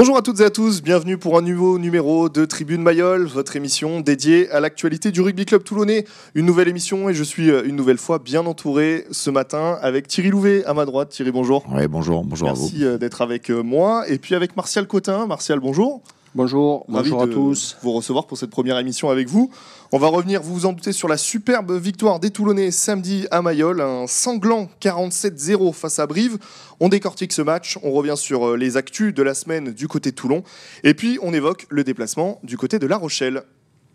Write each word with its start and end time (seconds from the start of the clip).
Bonjour 0.00 0.16
à 0.16 0.22
toutes 0.22 0.40
et 0.40 0.44
à 0.44 0.48
tous, 0.48 0.82
bienvenue 0.82 1.18
pour 1.18 1.36
un 1.36 1.42
nouveau 1.42 1.78
numéro 1.78 2.30
de 2.30 2.46
Tribune 2.46 2.80
Mayol, 2.80 3.26
votre 3.26 3.54
émission 3.56 4.00
dédiée 4.00 4.50
à 4.50 4.58
l'actualité 4.58 5.10
du 5.10 5.20
rugby 5.20 5.44
club 5.44 5.62
toulonnais. 5.62 6.06
Une 6.34 6.46
nouvelle 6.46 6.68
émission 6.68 7.10
et 7.10 7.12
je 7.12 7.22
suis 7.22 7.50
euh, 7.50 7.64
une 7.66 7.76
nouvelle 7.76 7.98
fois 7.98 8.18
bien 8.18 8.46
entouré 8.46 9.04
ce 9.10 9.28
matin 9.28 9.76
avec 9.82 10.08
Thierry 10.08 10.30
Louvet 10.30 10.64
à 10.64 10.72
ma 10.72 10.86
droite. 10.86 11.10
Thierry, 11.10 11.32
bonjour. 11.32 11.66
Oui, 11.70 11.86
bonjour, 11.86 12.24
bonjour 12.24 12.48
Merci 12.48 12.58
à 12.58 12.64
vous. 12.64 12.70
Merci 12.72 12.84
euh, 12.86 12.96
d'être 12.96 13.20
avec 13.20 13.50
euh, 13.50 13.62
moi 13.62 14.08
et 14.08 14.16
puis 14.16 14.34
avec 14.34 14.56
Martial 14.56 14.86
Cotin. 14.86 15.26
Martial, 15.26 15.60
bonjour. 15.60 16.00
Bonjour, 16.36 16.86
Ravi 16.88 17.10
bonjour 17.10 17.22
à 17.22 17.26
de 17.26 17.32
tous. 17.32 17.76
Vous 17.82 17.90
recevoir 17.90 18.28
pour 18.28 18.38
cette 18.38 18.50
première 18.50 18.78
émission 18.78 19.10
avec 19.10 19.28
vous. 19.28 19.50
On 19.90 19.98
va 19.98 20.06
revenir, 20.06 20.40
vous 20.40 20.54
vous 20.54 20.66
en 20.66 20.72
doutez, 20.72 20.92
sur 20.92 21.08
la 21.08 21.16
superbe 21.16 21.72
victoire 21.72 22.20
des 22.20 22.30
Toulonnais 22.30 22.70
samedi 22.70 23.26
à 23.32 23.42
Mayol, 23.42 23.80
un 23.80 24.06
sanglant 24.06 24.68
47-0 24.80 25.72
face 25.72 25.98
à 25.98 26.06
Brive. 26.06 26.38
On 26.78 26.88
décortique 26.88 27.32
ce 27.32 27.42
match, 27.42 27.80
on 27.82 27.90
revient 27.90 28.14
sur 28.16 28.50
euh, 28.50 28.56
les 28.56 28.76
actus 28.76 29.12
de 29.12 29.24
la 29.24 29.34
semaine 29.34 29.72
du 29.72 29.88
côté 29.88 30.12
de 30.12 30.14
Toulon, 30.14 30.44
et 30.84 30.94
puis 30.94 31.18
on 31.20 31.34
évoque 31.34 31.66
le 31.68 31.82
déplacement 31.82 32.38
du 32.44 32.56
côté 32.56 32.78
de 32.78 32.86
La 32.86 32.96
Rochelle. 32.96 33.42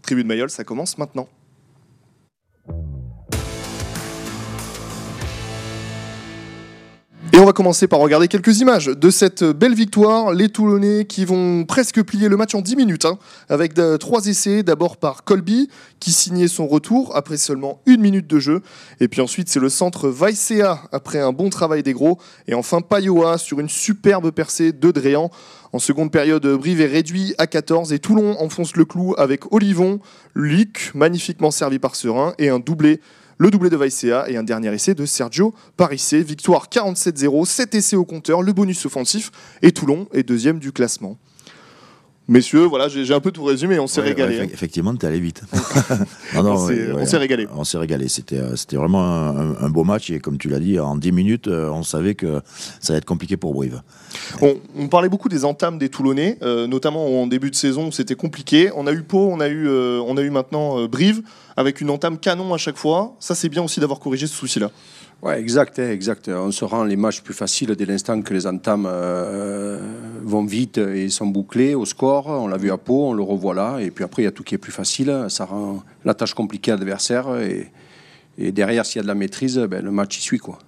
Tribune 0.01 0.27
Mayol, 0.27 0.49
ça 0.49 0.65
commence 0.65 0.97
maintenant. 0.97 1.29
Et 7.35 7.37
on 7.37 7.43
va 7.43 7.51
commencer 7.51 7.89
par 7.89 7.99
regarder 7.99 8.29
quelques 8.29 8.61
images 8.61 8.85
de 8.85 9.09
cette 9.09 9.43
belle 9.43 9.75
victoire. 9.75 10.31
Les 10.31 10.47
Toulonnais 10.47 11.03
qui 11.03 11.25
vont 11.25 11.65
presque 11.65 12.01
plier 12.01 12.29
le 12.29 12.37
match 12.37 12.55
en 12.55 12.61
10 12.61 12.77
minutes, 12.77 13.03
hein, 13.03 13.19
avec 13.49 13.73
trois 13.99 14.27
essais. 14.27 14.63
D'abord 14.63 14.95
par 14.95 15.25
Colby, 15.25 15.67
qui 15.99 16.13
signait 16.13 16.47
son 16.47 16.65
retour 16.65 17.13
après 17.13 17.35
seulement 17.35 17.81
une 17.87 17.99
minute 17.99 18.25
de 18.25 18.39
jeu. 18.39 18.61
Et 19.01 19.09
puis 19.09 19.19
ensuite, 19.19 19.49
c'est 19.49 19.59
le 19.59 19.67
centre 19.67 20.07
Vaisea 20.07 20.79
après 20.93 21.19
un 21.19 21.33
bon 21.33 21.49
travail 21.49 21.83
des 21.83 21.91
gros. 21.91 22.19
Et 22.47 22.53
enfin, 22.53 22.79
Payoa 22.79 23.37
sur 23.37 23.59
une 23.59 23.67
superbe 23.67 24.31
percée 24.31 24.71
de 24.71 24.91
Dréan. 24.91 25.29
En 25.73 25.79
seconde 25.79 26.13
période, 26.13 26.47
Brive 26.47 26.79
est 26.79 26.85
réduit 26.85 27.35
à 27.37 27.47
14 27.47 27.91
et 27.91 27.99
Toulon 27.99 28.37
enfonce 28.39 28.77
le 28.77 28.85
clou 28.85 29.13
avec 29.17 29.51
Olivon, 29.51 29.99
Luc, 30.35 30.91
magnifiquement 30.95 31.51
servi 31.51 31.79
par 31.79 31.97
Serein, 31.97 32.33
et 32.39 32.47
un 32.47 32.59
doublé 32.59 33.01
le 33.37 33.51
doublé 33.51 33.69
de 33.69 33.75
Vaisea 33.75 34.29
et 34.29 34.37
un 34.37 34.43
dernier 34.43 34.73
essai 34.73 34.95
de 34.95 35.05
Sergio 35.05 35.53
Parissé. 35.77 36.23
Victoire 36.23 36.67
47-0, 36.69 37.45
7 37.45 37.75
essais 37.75 37.95
au 37.95 38.05
compteur, 38.05 38.41
le 38.41 38.53
bonus 38.53 38.85
offensif 38.85 39.31
et 39.61 39.71
Toulon 39.71 40.07
est 40.13 40.23
deuxième 40.23 40.59
du 40.59 40.71
classement. 40.71 41.17
Messieurs, 42.27 42.63
voilà, 42.63 42.87
j'ai 42.87 43.13
un 43.13 43.19
peu 43.19 43.31
tout 43.31 43.43
résumé, 43.43 43.77
on 43.77 43.85
s'est 43.85 44.01
Ouais, 44.01 44.07
régalé. 44.07 44.37
ouais, 44.39 44.43
hein. 44.45 44.49
effectivement, 44.51 44.95
t'es 44.95 45.05
allé 45.05 45.19
vite. 45.19 45.43
On 46.35 46.41
non, 46.41 46.57
s'est- 46.57 46.91
ouais, 46.91 47.17
régalé. 47.19 47.47
On 47.55 47.63
s'est 47.63 47.77
régalé. 47.77 48.07
C'était, 48.07 48.39
euh, 48.39 48.55
vraiment 48.73 49.03
un, 49.03 49.55
un 49.61 49.69
beau 49.69 49.83
match 49.83 50.09
et 50.09 50.19
comme 50.19 50.39
tu 50.39 50.49
l'as 50.49 50.57
dit, 50.59 50.79
en 50.79 50.95
10 50.95 51.11
minutes, 51.11 51.47
euh, 51.47 51.69
on 51.69 51.83
savait 51.83 52.15
que 52.15 52.41
ça 52.79 52.93
allait 52.93 52.97
être 52.97 53.05
compliqué 53.05 53.37
pour 53.37 53.53
Brive. 53.53 53.81
On, 54.41 54.55
on 54.75 54.87
parlait 54.87 55.07
beaucoup 55.09 55.29
des 55.29 55.45
entames 55.45 55.77
des 55.77 55.89
Toulonnais, 55.89 56.39
euh, 56.41 56.65
notamment 56.65 57.21
en 57.21 57.27
début 57.27 57.51
de 57.51 57.55
saison 57.55 57.89
où 57.89 57.91
c'était 57.91 58.15
compliqué. 58.15 58.71
On 58.75 58.87
a 58.87 58.91
eu 58.91 59.03
Pau, 59.03 59.29
on 59.31 59.39
a 59.39 59.47
eu, 59.47 59.67
euh, 59.67 60.01
on 60.07 60.17
a 60.17 60.21
eu 60.23 60.31
maintenant 60.31 60.79
euh, 60.79 60.87
Brive, 60.87 61.21
avec 61.55 61.79
une 61.79 61.91
entame 61.91 62.17
canon 62.17 62.55
à 62.55 62.57
chaque 62.57 62.77
fois. 62.77 63.15
Ça, 63.19 63.35
c'est 63.35 63.49
bien 63.49 63.61
aussi 63.61 63.79
d'avoir 63.79 63.99
corrigé 63.99 64.25
ce 64.25 64.33
souci-là. 64.35 64.71
Exact, 65.35 65.79
hein, 65.79 65.89
exact. 65.89 66.29
On 66.29 66.51
se 66.51 66.63
rend 66.65 66.83
les 66.83 66.95
matchs 66.95 67.21
plus 67.21 67.33
faciles 67.33 67.75
dès 67.75 67.85
l'instant 67.85 68.21
que 68.21 68.33
les 68.33 68.45
entames 68.45 68.87
euh, 68.87 69.79
vont 70.21 70.45
vite 70.45 70.77
et 70.77 71.09
sont 71.09 71.25
bouclés 71.25 71.73
au 71.73 71.85
score. 71.85 72.27
On 72.27 72.47
l'a 72.47 72.57
vu 72.57 72.71
à 72.71 72.77
Pau, 72.77 73.07
on 73.07 73.13
le 73.13 73.23
revoit 73.23 73.55
là. 73.55 73.79
Et 73.79 73.89
puis 73.89 74.03
après, 74.03 74.21
il 74.21 74.25
y 74.25 74.27
a 74.27 74.31
tout 74.31 74.43
qui 74.43 74.53
est 74.53 74.59
plus 74.59 74.71
facile. 74.71 75.25
Ça 75.29 75.45
rend 75.45 75.83
la 76.03 76.13
tâche 76.13 76.35
compliquée 76.35 76.71
à 76.71 76.75
l'adversaire. 76.75 77.39
Et, 77.39 77.71
et 78.37 78.51
derrière, 78.51 78.85
s'il 78.85 78.97
y 78.97 78.99
a 78.99 79.03
de 79.03 79.07
la 79.07 79.15
maîtrise, 79.15 79.57
ben, 79.57 79.83
le 79.83 79.91
match 79.91 80.17
y 80.19 80.21
suit. 80.21 80.37
Quoi. 80.37 80.59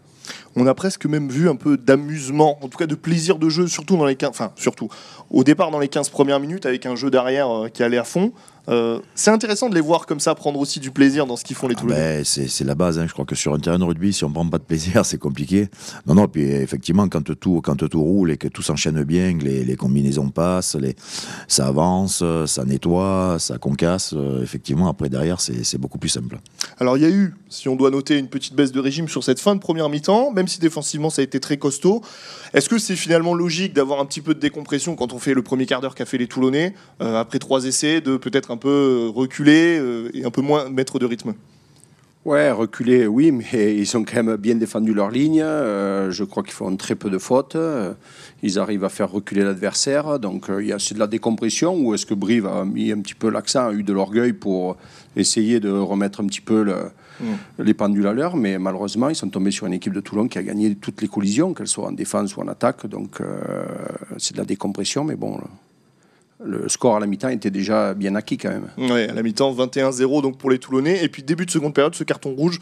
On 0.56 0.66
a 0.66 0.74
presque 0.74 1.06
même 1.06 1.30
vu 1.30 1.50
un 1.50 1.56
peu 1.56 1.78
d'amusement, 1.78 2.58
en 2.64 2.68
tout 2.68 2.78
cas 2.78 2.88
de 2.88 2.96
plaisir 2.96 3.38
de 3.38 3.50
jeu, 3.50 3.68
surtout 3.68 3.98
dans 3.98 4.06
les 4.06 4.16
15, 4.16 4.30
enfin 4.30 4.52
surtout 4.56 4.90
au 5.30 5.44
départ 5.44 5.72
dans 5.72 5.80
les 5.80 5.88
15 5.88 6.10
premières 6.10 6.40
minutes 6.40 6.66
avec 6.66 6.86
un 6.86 6.96
jeu 6.96 7.12
derrière 7.12 7.50
euh, 7.50 7.70
qui 7.70 7.84
allait 7.84 7.98
à 7.98 8.04
fond. 8.04 8.32
Euh, 8.70 9.00
c'est 9.16 9.32
intéressant 9.32 9.70
de 9.70 9.76
les 9.76 9.82
voir 9.82 10.06
comme 10.06 10.20
ça 10.20 10.36
prendre 10.36 10.60
aussi 10.60 10.80
du 10.80 10.92
plaisir 10.92 11.26
dans 11.26 11.36
ce 11.38 11.44
qu'ils 11.44 11.56
font 11.56 11.68
les 11.68 11.76
Ah 11.78 11.82
Toulonnais. 11.82 12.18
ben, 12.18 12.26
c'est, 12.26 12.64
la 12.64 12.76
base. 12.76 13.00
hein. 13.00 13.06
Je 13.08 13.14
crois 13.14 13.26
que 13.26 13.36
sur 13.36 13.54
un 13.54 13.60
terrain 13.60 13.80
de 13.80 13.84
rugby, 13.84 14.12
si 14.14 14.24
on 14.26 14.32
prend 14.32 14.48
pas 14.48 14.58
de 14.58 14.64
plaisir, 14.64 15.06
c'est 15.06 15.18
compliqué. 15.18 15.70
Non, 16.06 16.16
non. 16.16 16.28
Puis 16.28 16.44
effectivement, 16.44 17.08
quand 17.08 17.24
tout, 17.40 17.62
quand 17.62 17.76
tout 17.76 18.02
roule 18.02 18.32
et 18.32 18.38
que 18.38 18.48
tout 18.48 18.62
s'enchaîne 18.62 19.04
bien, 19.04 19.38
que 19.38 19.44
les, 19.46 19.64
les 19.64 19.76
combinaisons 19.76 20.30
passent, 20.30 20.76
les, 20.76 20.96
ça 21.48 21.68
avance, 21.68 22.24
ça 22.46 22.66
nettoie, 22.66 23.38
ça 23.40 23.58
concasse. 23.58 24.14
euh, 24.14 24.42
effectivement, 24.44 24.90
après 24.90 25.10
derrière, 25.10 25.40
c'est, 25.40 25.64
c'est 25.64 25.78
beaucoup 25.78 25.98
plus 25.98 26.10
simple. 26.10 26.38
Alors 26.80 26.98
il 26.98 27.04
y 27.04 27.06
a 27.06 27.10
eu, 27.10 27.34
si 27.50 27.70
on 27.70 27.76
doit 27.76 27.90
noter, 27.92 28.18
une 28.18 28.28
petite 28.28 28.54
baisse 28.56 28.72
de 28.72 28.80
régime 28.80 29.08
sur 29.08 29.24
cette 29.24 29.40
fin 29.40 29.56
de 29.56 29.60
première 29.62 29.90
mi-temps, 29.90 30.32
même 30.32 30.48
si 30.48 30.60
défensivement 30.60 31.10
ça 31.10 31.22
a 31.22 31.24
été 31.24 31.40
très 31.40 31.58
costaud. 31.58 32.02
Est-ce 32.54 32.70
que 32.70 32.78
c'est 32.78 32.96
finalement 32.96 33.34
logique 33.34 33.74
d'avoir 33.74 34.00
un 34.00 34.06
petit 34.06 34.22
peu 34.22 34.34
de 34.34 34.40
décompression 34.40 34.96
quand 34.96 35.14
on 35.14 35.20
fait 35.20 35.34
le 35.34 35.42
premier 35.44 35.66
quart 35.66 35.82
d'heure 35.82 35.96
qu'a 35.96 36.06
fait 36.06 36.18
les 36.18 36.28
Toulonnais, 36.28 36.74
euh, 37.02 37.20
après 37.20 37.40
trois 37.40 37.66
essais, 37.66 38.02
de 38.02 38.18
peut-être 38.18 38.52
un 38.52 38.57
peu 38.58 38.70
euh, 39.08 39.10
reculer 39.10 39.78
euh, 39.80 40.10
et 40.14 40.26
un 40.26 40.32
peu 40.32 40.42
moins 40.42 40.70
mettre 40.70 41.00
de 41.00 41.06
rythme 41.06 41.34
Ouais, 42.26 42.52
reculer, 42.52 43.08
oui, 43.08 43.32
mais 43.32 43.74
ils 43.78 43.96
ont 43.96 44.04
quand 44.04 44.22
même 44.22 44.36
bien 44.36 44.56
défendu 44.56 44.94
leur 44.94 45.10
ligne. 45.10 45.40
Euh, 45.42 46.12
je 46.12 46.26
crois 46.26 46.44
qu'ils 46.44 46.52
font 46.52 46.76
très 46.76 46.96
peu 46.96 47.10
de 47.10 47.18
fautes. 47.18 47.56
Ils 48.44 48.60
arrivent 48.60 48.84
à 48.84 48.90
faire 48.90 49.10
reculer 49.10 49.44
l'adversaire. 49.44 50.20
Donc, 50.20 50.50
euh, 50.50 50.62
il 50.62 50.68
y 50.68 50.74
a 50.74 50.80
c'est 50.80 50.94
de 50.94 51.00
la 51.00 51.08
décompression 51.08 51.80
ou 51.80 51.94
est-ce 51.94 52.06
que 52.06 52.14
Brive 52.14 52.46
a 52.46 52.66
mis 52.66 52.92
un 52.92 53.00
petit 53.00 53.16
peu 53.16 53.30
l'accent, 53.30 53.68
a 53.70 53.72
eu 53.72 53.82
de 53.82 53.94
l'orgueil 53.94 54.34
pour 54.34 54.76
essayer 55.16 55.62
de 55.62 55.70
remettre 55.72 56.20
un 56.22 56.28
petit 56.28 56.42
peu 56.42 56.64
le- 56.64 56.92
les 57.60 57.74
pendules 57.74 58.08
à 58.08 58.12
l'heure? 58.14 58.36
Mais 58.36 58.60
malheureusement, 58.60 59.08
ils 59.08 59.16
sont 59.16 59.30
tombés 59.30 59.52
sur 59.52 59.66
une 59.66 59.74
équipe 59.74 59.94
de 59.94 60.02
Toulon 60.02 60.28
qui 60.28 60.38
a 60.38 60.44
gagné 60.44 60.76
toutes 60.76 61.02
les 61.02 61.08
collisions, 61.08 61.54
qu'elles 61.54 61.68
soient 61.70 61.88
en 61.88 61.92
défense 61.94 62.36
ou 62.36 62.42
en 62.42 62.50
attaque. 62.50 62.88
Donc, 62.88 63.22
euh, 63.22 63.64
c'est 64.18 64.34
de 64.34 64.40
la 64.40 64.46
décompression. 64.46 65.06
Mais 65.06 65.16
bon, 65.16 65.40
le 66.44 66.70
score 66.70 66.98
à 66.98 67.00
la 67.00 67.08
mi-temps 67.08 67.30
était 67.30 67.50
déjà 67.50 67.94
bien 67.94 68.16
acquis 68.16 68.38
quand 68.38 68.50
même. 68.50 68.68
Ouais, 68.78 69.10
à 69.10 69.14
la 69.14 69.24
mi-temps, 69.24 69.54
21-0 69.54 70.22
donc 70.22 70.38
pour 70.38 70.50
les 70.50 70.60
Toulonnais. 70.60 71.04
Et 71.04 71.10
puis 71.10 71.24
début 71.24 71.46
de 71.46 71.52
seconde 71.52 71.74
période, 71.74 71.96
ce 71.96 72.04
carton 72.04 72.34
rouge, 72.34 72.60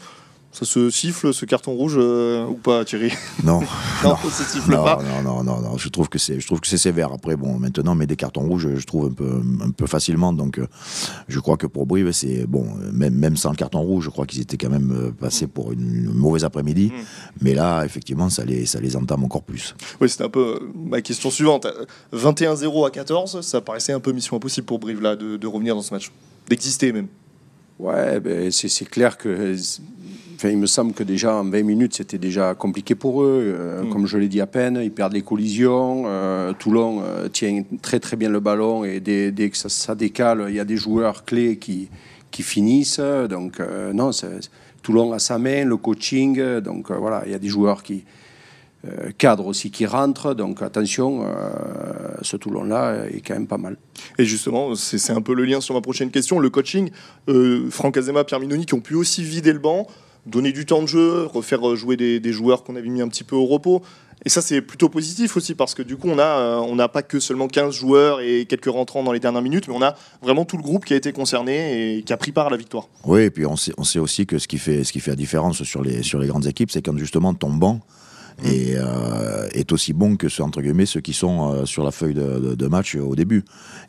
ça 0.58 0.64
se 0.64 0.88
siffle 0.88 1.34
ce 1.34 1.44
carton 1.44 1.72
rouge 1.72 1.96
euh, 1.98 2.46
ou 2.46 2.54
pas 2.54 2.84
Thierry? 2.84 3.12
Non. 3.44 3.60
Non, 4.02 4.16
ça 4.16 4.44
se 4.44 4.52
siffle 4.52 4.70
non, 4.70 4.84
pas. 4.84 5.02
non, 5.02 5.22
non, 5.22 5.44
non, 5.44 5.60
non, 5.60 5.76
Je 5.76 5.88
trouve 5.90 6.08
que 6.08 6.18
c'est, 6.18 6.40
je 6.40 6.46
trouve 6.46 6.60
que 6.60 6.66
c'est 6.66 6.78
sévère. 6.78 7.12
Après, 7.12 7.36
bon, 7.36 7.58
maintenant, 7.58 7.94
mais 7.94 8.06
des 8.06 8.16
cartons 8.16 8.40
rouges, 8.42 8.68
je 8.76 8.84
trouve 8.86 9.06
un 9.10 9.12
peu, 9.12 9.42
un 9.62 9.70
peu 9.70 9.86
facilement. 9.86 10.32
Donc, 10.32 10.58
euh, 10.58 10.66
je 11.28 11.38
crois 11.40 11.56
que 11.58 11.66
pour 11.66 11.84
Brive, 11.84 12.10
c'est 12.12 12.46
bon. 12.46 12.66
euh, 12.80 12.90
Même, 12.92 13.14
même 13.14 13.36
sans 13.36 13.50
le 13.50 13.56
carton 13.56 13.80
rouge, 13.80 14.04
je 14.04 14.10
crois 14.10 14.24
qu'ils 14.24 14.40
étaient 14.40 14.56
quand 14.56 14.70
même 14.70 14.92
euh, 14.92 15.10
passés 15.12 15.46
pour 15.46 15.72
une 15.72 16.04
mauvaise 16.12 16.44
après-midi. 16.44 16.90
Mais 17.42 17.52
là, 17.54 17.84
effectivement, 17.84 18.30
ça 18.30 18.44
les, 18.44 18.64
ça 18.64 18.80
les 18.80 18.96
entame 18.96 19.24
encore 19.24 19.42
plus. 19.42 19.74
Oui, 20.00 20.08
c'était 20.08 20.24
un 20.24 20.30
peu 20.30 20.70
ma 20.74 21.02
question 21.02 21.30
suivante. 21.30 21.66
21-0 22.14 22.86
à 22.86 22.90
14, 22.90 23.40
ça 23.42 23.60
paraissait 23.60 23.92
un 23.92 24.00
peu 24.00 24.12
mission 24.12 24.36
impossible 24.36 24.66
pour 24.66 24.78
Brive 24.78 25.02
là 25.02 25.16
de, 25.16 25.36
de 25.36 25.46
revenir 25.46 25.74
dans 25.74 25.82
ce 25.82 25.92
match, 25.92 26.10
d'exister 26.48 26.92
même. 26.92 27.08
Ouais, 27.78 28.20
ben, 28.20 28.50
c'est 28.50 28.68
c'est 28.68 28.86
clair 28.86 29.18
que. 29.18 29.54
Enfin, 30.36 30.50
il 30.50 30.58
me 30.58 30.66
semble 30.66 30.92
que 30.92 31.02
déjà 31.02 31.34
en 31.34 31.44
20 31.44 31.62
minutes, 31.62 31.94
c'était 31.94 32.18
déjà 32.18 32.54
compliqué 32.54 32.94
pour 32.94 33.22
eux. 33.22 33.54
Euh, 33.58 33.76
Mm. 33.86 33.90
Comme 33.90 34.06
je 34.06 34.18
l'ai 34.18 34.28
dit 34.28 34.40
à 34.40 34.46
peine, 34.46 34.80
ils 34.82 34.92
perdent 34.92 35.14
les 35.14 35.22
collisions. 35.22 36.04
Euh, 36.06 36.52
Toulon 36.52 37.02
euh, 37.02 37.28
tient 37.28 37.62
très 37.82 38.00
très 38.00 38.16
bien 38.16 38.28
le 38.28 38.40
ballon 38.40 38.84
et 38.84 39.00
dès, 39.00 39.32
dès 39.32 39.50
que 39.50 39.56
ça, 39.56 39.68
ça 39.68 39.94
décale, 39.94 40.46
il 40.48 40.54
y 40.54 40.60
a 40.60 40.64
des 40.64 40.76
joueurs 40.76 41.24
clés 41.24 41.56
qui, 41.56 41.88
qui 42.30 42.42
finissent. 42.42 43.00
Donc, 43.00 43.60
non, 43.94 44.10
Toulon 44.82 45.12
a 45.12 45.18
sa 45.18 45.38
main, 45.38 45.64
le 45.64 45.76
coaching. 45.76 46.60
Donc, 46.60 46.90
voilà, 46.90 47.22
il 47.26 47.32
y 47.32 47.34
a 47.34 47.38
des 47.38 47.48
joueurs 47.48 47.82
qui. 47.82 48.04
cadres 49.18 49.46
aussi 49.46 49.70
qui 49.70 49.86
rentrent. 49.86 50.34
Donc, 50.34 50.62
attention, 50.62 51.24
ce 52.22 52.36
Toulon-là 52.36 53.06
est 53.06 53.20
quand 53.20 53.34
même 53.34 53.46
pas 53.46 53.58
mal. 53.58 53.76
Et 54.18 54.24
justement, 54.24 54.74
c'est 54.74 55.12
un 55.12 55.22
peu 55.22 55.34
le 55.34 55.44
lien 55.44 55.60
sur 55.60 55.74
ma 55.74 55.80
prochaine 55.80 56.10
question, 56.10 56.38
le 56.38 56.50
coaching. 56.50 56.90
Franck 57.70 57.96
Azema, 57.96 58.24
Pierre 58.24 58.40
Minoni 58.40 58.66
qui 58.66 58.74
ont 58.74 58.80
pu 58.80 58.94
aussi 58.94 59.22
vider 59.22 59.52
le 59.52 59.58
banc, 59.58 59.86
donner 60.26 60.52
du 60.52 60.66
temps 60.66 60.82
de 60.82 60.88
jeu, 60.88 61.24
refaire 61.24 61.66
euh, 61.66 61.76
jouer 61.76 61.96
des, 61.96 62.32
joueurs 62.32 62.64
qu'on 62.64 62.76
avait 62.76 62.88
mis 62.88 63.00
un 63.00 63.08
petit 63.08 63.24
peu 63.24 63.36
au 63.36 63.46
repos. 63.46 63.82
Et 64.24 64.28
ça, 64.28 64.42
c'est 64.42 64.60
plutôt 64.60 64.88
positif 64.88 65.36
aussi 65.36 65.54
parce 65.54 65.74
que 65.74 65.82
du 65.82 65.96
coup, 65.96 66.08
on 66.08 66.18
euh, 66.18 66.56
on 66.58 66.74
n'a 66.74 66.88
pas 66.88 67.02
que 67.02 67.20
seulement 67.20 67.48
15 67.48 67.74
joueurs 67.74 68.20
et 68.20 68.46
quelques 68.46 68.70
rentrants 68.70 69.04
dans 69.04 69.12
les 69.12 69.20
dernières 69.20 69.42
minutes, 69.42 69.68
mais 69.68 69.74
on 69.74 69.82
a 69.82 69.94
vraiment 70.22 70.44
tout 70.44 70.56
le 70.56 70.62
groupe 70.62 70.84
qui 70.84 70.94
a 70.94 70.96
été 70.96 71.12
concerné 71.12 71.98
et 71.98 72.02
qui 72.02 72.12
a 72.12 72.16
pris 72.16 72.32
part 72.32 72.48
à 72.48 72.50
la 72.50 72.56
victoire. 72.56 72.88
Oui, 73.04 73.22
et 73.22 73.30
puis 73.30 73.46
on 73.46 73.56
sait, 73.56 73.72
on 73.76 73.84
sait 73.84 73.98
aussi 73.98 74.26
que 74.26 74.38
ce 74.38 74.48
qui 74.48 74.58
fait, 74.58 74.84
ce 74.84 74.92
qui 74.92 75.00
fait 75.00 75.12
la 75.12 75.16
différence 75.16 75.62
sur 75.62 75.82
les, 75.82 76.02
sur 76.02 76.18
les 76.18 76.26
grandes 76.26 76.46
équipes, 76.46 76.70
c'est 76.70 76.82
quand 76.82 76.96
justement 76.96 77.34
ton 77.34 77.50
banc 77.50 77.80
est, 78.44 78.74
euh, 78.76 79.48
est 79.52 79.72
aussi 79.72 79.92
bon 79.92 80.16
que 80.16 80.28
ceux, 80.28 80.42
entre 80.42 80.60
guillemets, 80.60 80.86
ceux 80.86 81.00
qui 81.00 81.12
sont 81.12 81.52
euh, 81.52 81.64
sur 81.66 81.84
la 81.84 81.90
feuille 81.90 82.14
de, 82.14 82.38
de- 82.38 82.54
de 82.54 82.66
match 82.66 82.94
au 82.96 83.14
début. 83.16 83.44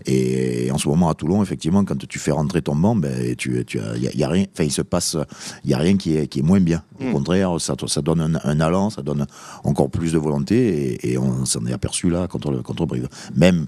Et, 0.06 0.70
en 0.72 0.78
ce 0.78 0.88
moment, 0.88 1.10
à 1.10 1.14
Toulon, 1.16 1.44
effectivement, 1.44 1.84
quand 1.84 2.08
tu 2.08 2.20
fais 2.20 2.32
rentrer 2.32 2.62
ton 2.62 2.76
banc, 2.76 2.96
ben, 2.96 3.36
tu, 3.36 3.64
tu 3.66 3.80
as, 3.80 3.98
y 3.98 4.08
a, 4.08 4.14
y 4.14 4.24
a 4.24 4.28
rien, 4.30 4.46
enfin, 4.54 4.64
il 4.64 4.72
se 4.72 4.82
passe, 4.82 5.18
il 5.64 5.72
y 5.72 5.74
a 5.74 5.78
rien 5.78 5.98
qui 5.98 6.16
est, 6.16 6.28
qui 6.28 6.40
est 6.40 6.44
moins 6.44 6.60
bien. 6.62 6.84
Au 7.00 7.04
Mm. 7.06 7.12
contraire, 7.14 7.60
ça, 7.60 7.76
ça 7.88 8.02
donne 8.02 8.22
un, 8.22 8.40
un 8.44 8.60
allant, 8.60 8.90
ça 8.90 9.02
donne 9.02 9.26
encore 9.64 9.90
plus 9.90 10.14
de 10.14 10.18
volonté, 10.18 10.94
et, 11.04 11.12
et 11.12 11.18
on 11.18 11.46
s'en 11.46 11.66
est 11.66 11.74
aperçu 11.74 12.10
là 12.10 12.28
contre, 12.28 12.52
le- 12.52 12.62
contre 12.62 12.86
Brive. 12.86 13.10
Même, 13.36 13.66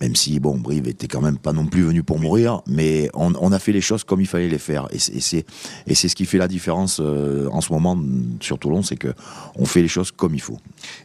même 0.00 0.16
si, 0.16 0.40
bon, 0.40 0.56
Brive 0.56 0.88
était 0.88 1.08
quand 1.08 1.20
même 1.20 1.38
pas 1.38 1.52
non 1.52 1.66
plus 1.66 1.82
venu 1.82 2.02
pour 2.02 2.18
mourir, 2.18 2.62
mais 2.66 3.10
on, 3.14 3.52
a 3.52 3.58
fait 3.58 3.72
les 3.72 3.80
choses 3.80 4.04
comme 4.04 4.20
il 4.20 4.26
fallait 4.26 4.48
les 4.48 4.58
faire. 4.58 4.88
Et 4.92 4.98
c'est, 4.98 5.44
ce 5.86 6.14
qui 6.14 6.24
fait 6.24 6.38
la 6.38 6.48
différence 6.48 7.00
euh, 7.00 7.48
en 7.50 7.60
ce 7.60 7.72
moment 7.72 7.98
sur 8.40 8.58
Toulon, 8.58 8.82
c'est 8.82 8.96
que 8.96 9.08
on 9.56 9.64
fait 9.64 9.82
les 9.82 9.88
choses 9.88 10.10
comme 10.10 10.34
il 10.34 10.40
faut. 10.40 10.58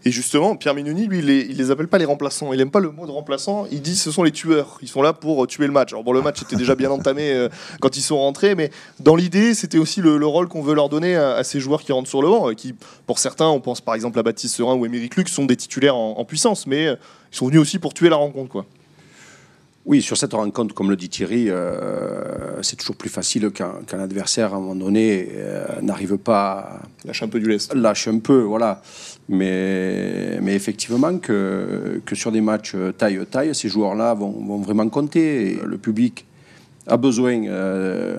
Et 0.06 0.12
justement, 0.12 0.56
Pierre 0.56 0.74
Mignoni, 0.74 1.08
lui, 1.08 1.20
il 1.20 1.26
les, 1.26 1.44
les 1.46 1.72
appelle 1.72 1.88
pas 1.88 1.98
les 1.98 2.06
remplaçants. 2.06 2.54
Il 2.54 2.62
aime 2.62 2.72
pas 2.72 2.80
le 2.80 2.92
mot 2.92 3.06
de 3.06 3.12
remplaçant. 3.12 3.66
Il 3.72 3.82
dit 3.82 3.96
ce 3.96 4.12
sont 4.12 4.24
les 4.24 4.32
tueurs. 4.32 4.78
Ils 4.82 4.88
sont 4.88 5.02
là 5.02 5.14
pour 5.14 5.44
euh, 5.44 5.48
tuer 5.48 5.68
le 5.68 5.74
match. 5.74 5.92
Alors 5.92 6.04
bon, 6.04 6.14
le 6.14 6.22
match 6.22 6.42
était 6.42 6.56
déjà 6.56 6.76
bien 6.76 6.90
entamé 6.92 7.32
euh, 7.32 7.50
quand 7.82 7.98
ils 7.98 8.02
sont 8.02 8.18
rentrés, 8.18 8.56
mais 8.56 8.72
dans 9.00 9.16
l'idée, 9.16 9.54
c'était 9.54 9.78
aussi 9.78 10.02
le, 10.02 10.28
rôle 10.28 10.48
qu'on 10.48 10.62
veut 10.62 10.76
leur 10.76 10.90
donner 10.90 11.16
à, 11.16 11.44
ces 11.44 11.60
joueurs 11.60 11.82
qui 11.82 11.92
rentrent 11.92 12.10
sur 12.10 12.22
le 12.22 12.28
banc, 12.28 12.54
qui, 12.54 12.76
pour 13.06 13.20
certains, 13.20 13.48
on 13.48 13.62
pense 13.62 13.80
par 13.80 13.96
exemple 13.96 14.20
à 14.20 14.24
Baptiste 14.24 14.56
Serin 14.56 14.76
ou 14.76 14.86
Émeric 14.86 15.16
Luc, 15.16 15.30
sont 15.30 15.46
des 15.46 15.56
titulaires 15.56 15.96
en, 15.96 16.26
puissance, 16.26 16.68
mais 16.68 16.90
ils 17.32 17.36
sont 17.36 17.48
venus 17.48 17.62
aussi 17.62 17.80
pour 17.80 17.94
tuer 17.94 18.10
la 18.10 18.16
rencontre, 18.16 18.50
quoi. 18.50 18.66
Oui, 19.88 20.02
sur 20.02 20.18
cette 20.18 20.34
rencontre, 20.34 20.76
comme 20.76 20.90
le 20.90 20.98
dit 20.98 21.08
Thierry, 21.08 21.50
euh, 21.50 22.62
c'est 22.62 22.76
toujours 22.76 22.98
plus 22.98 23.10
facile 23.10 23.52
qu'un 23.52 24.00
adversaire, 24.02 24.54
à 24.54 24.58
un 24.58 24.60
moment 24.60 24.76
donné, 24.76 25.30
euh, 25.32 25.80
n'arrive 25.82 26.18
pas 26.18 26.52
à... 26.52 26.82
Lâche 27.06 27.24
un 27.24 27.30
peu 27.30 27.40
du 27.40 27.48
lest. 27.48 27.74
Lâche 27.74 28.10
un 28.10 28.20
peu, 28.20 28.42
voilà. 28.42 28.82
Mais, 29.30 30.40
mais 30.42 30.56
effectivement, 30.56 31.18
que, 31.20 32.02
que 32.06 32.16
sur 32.16 32.34
des 32.34 32.42
matchs 32.42 32.76
taille-taille, 32.98 33.56
ces 33.56 33.70
joueurs-là 33.70 34.14
vont, 34.14 34.32
vont, 34.32 34.58
vraiment 34.58 34.90
compter. 34.90 35.58
le 35.66 35.78
public 35.78 36.26
a 36.86 36.98
besoin 36.98 37.46
euh, 37.46 38.18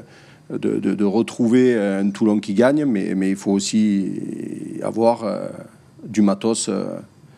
de, 0.49 0.79
de, 0.79 1.05
retrouver 1.05 1.79
un 1.79 2.09
Toulon 2.09 2.41
qui 2.41 2.55
gagne, 2.55 2.87
mais, 2.87 3.15
mais 3.15 3.29
il 3.29 3.37
faut 3.37 3.53
aussi 3.53 4.81
avoir 4.83 5.23
du 6.03 6.23
matos 6.23 6.71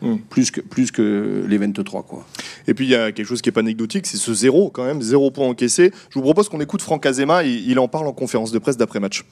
Hmm. 0.01 0.17
Plus, 0.29 0.49
que, 0.49 0.61
plus 0.61 0.91
que 0.91 1.45
les 1.47 1.57
23. 1.59 2.03
Quoi. 2.03 2.25
Et 2.67 2.73
puis 2.73 2.85
il 2.85 2.89
y 2.89 2.95
a 2.95 3.11
quelque 3.11 3.27
chose 3.27 3.41
qui 3.41 3.49
n'est 3.49 3.53
pas 3.53 3.59
anecdotique, 3.59 4.07
c'est 4.07 4.17
ce 4.17 4.33
zéro 4.33 4.71
quand 4.71 4.83
même, 4.83 5.01
zéro 5.01 5.29
point 5.29 5.47
encaissé. 5.47 5.91
Je 6.09 6.15
vous 6.15 6.23
propose 6.23 6.49
qu'on 6.49 6.59
écoute 6.59 6.81
Franck 6.81 7.05
Azema, 7.05 7.43
il, 7.43 7.69
il 7.69 7.77
en 7.77 7.87
parle 7.87 8.07
en 8.07 8.13
conférence 8.13 8.51
de 8.51 8.57
presse 8.57 8.77
d'après-match. 8.77 9.25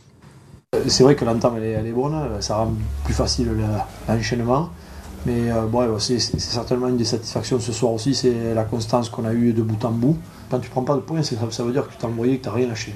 C'est 0.88 1.02
vrai 1.02 1.16
que 1.16 1.26
l'entame 1.26 1.56
elle, 1.58 1.64
elle 1.64 1.88
est, 1.88 1.92
bonne, 1.92 2.16
ça 2.42 2.58
rend 2.58 2.74
plus 3.04 3.16
facile 3.16 3.50
l'enchaînement. 4.08 4.70
Mais 5.26 5.52
euh, 5.52 5.66
bon, 5.66 6.00
c'est 6.00 6.20
certainement 6.20 6.88
une 6.88 6.98
des 6.98 7.06
satisfactions 7.06 7.60
ce 7.60 7.74
soir 7.74 7.92
aussi, 7.92 8.16
c'est 8.16 8.54
la 8.54 8.64
constance 8.64 9.10
qu'on 9.10 9.26
a 9.26 9.34
eue 9.34 9.52
de 9.52 9.62
bout 9.62 9.84
en 9.84 9.92
bout. 9.92 10.18
Quand 10.50 10.60
tu 10.60 10.70
prends 10.70 10.84
pas 10.84 10.96
de 10.96 11.02
points, 11.02 11.24
ça, 11.24 11.36
ça 11.50 11.64
veut 11.64 11.72
dire 11.72 11.88
que 11.88 11.92
tu 11.92 11.98
t'as 11.98 12.08
envoyé, 12.08 12.38
que 12.38 12.44
tu 12.44 12.50
n'as 12.50 12.56
rien 12.56 12.68
lâché. 12.68 12.94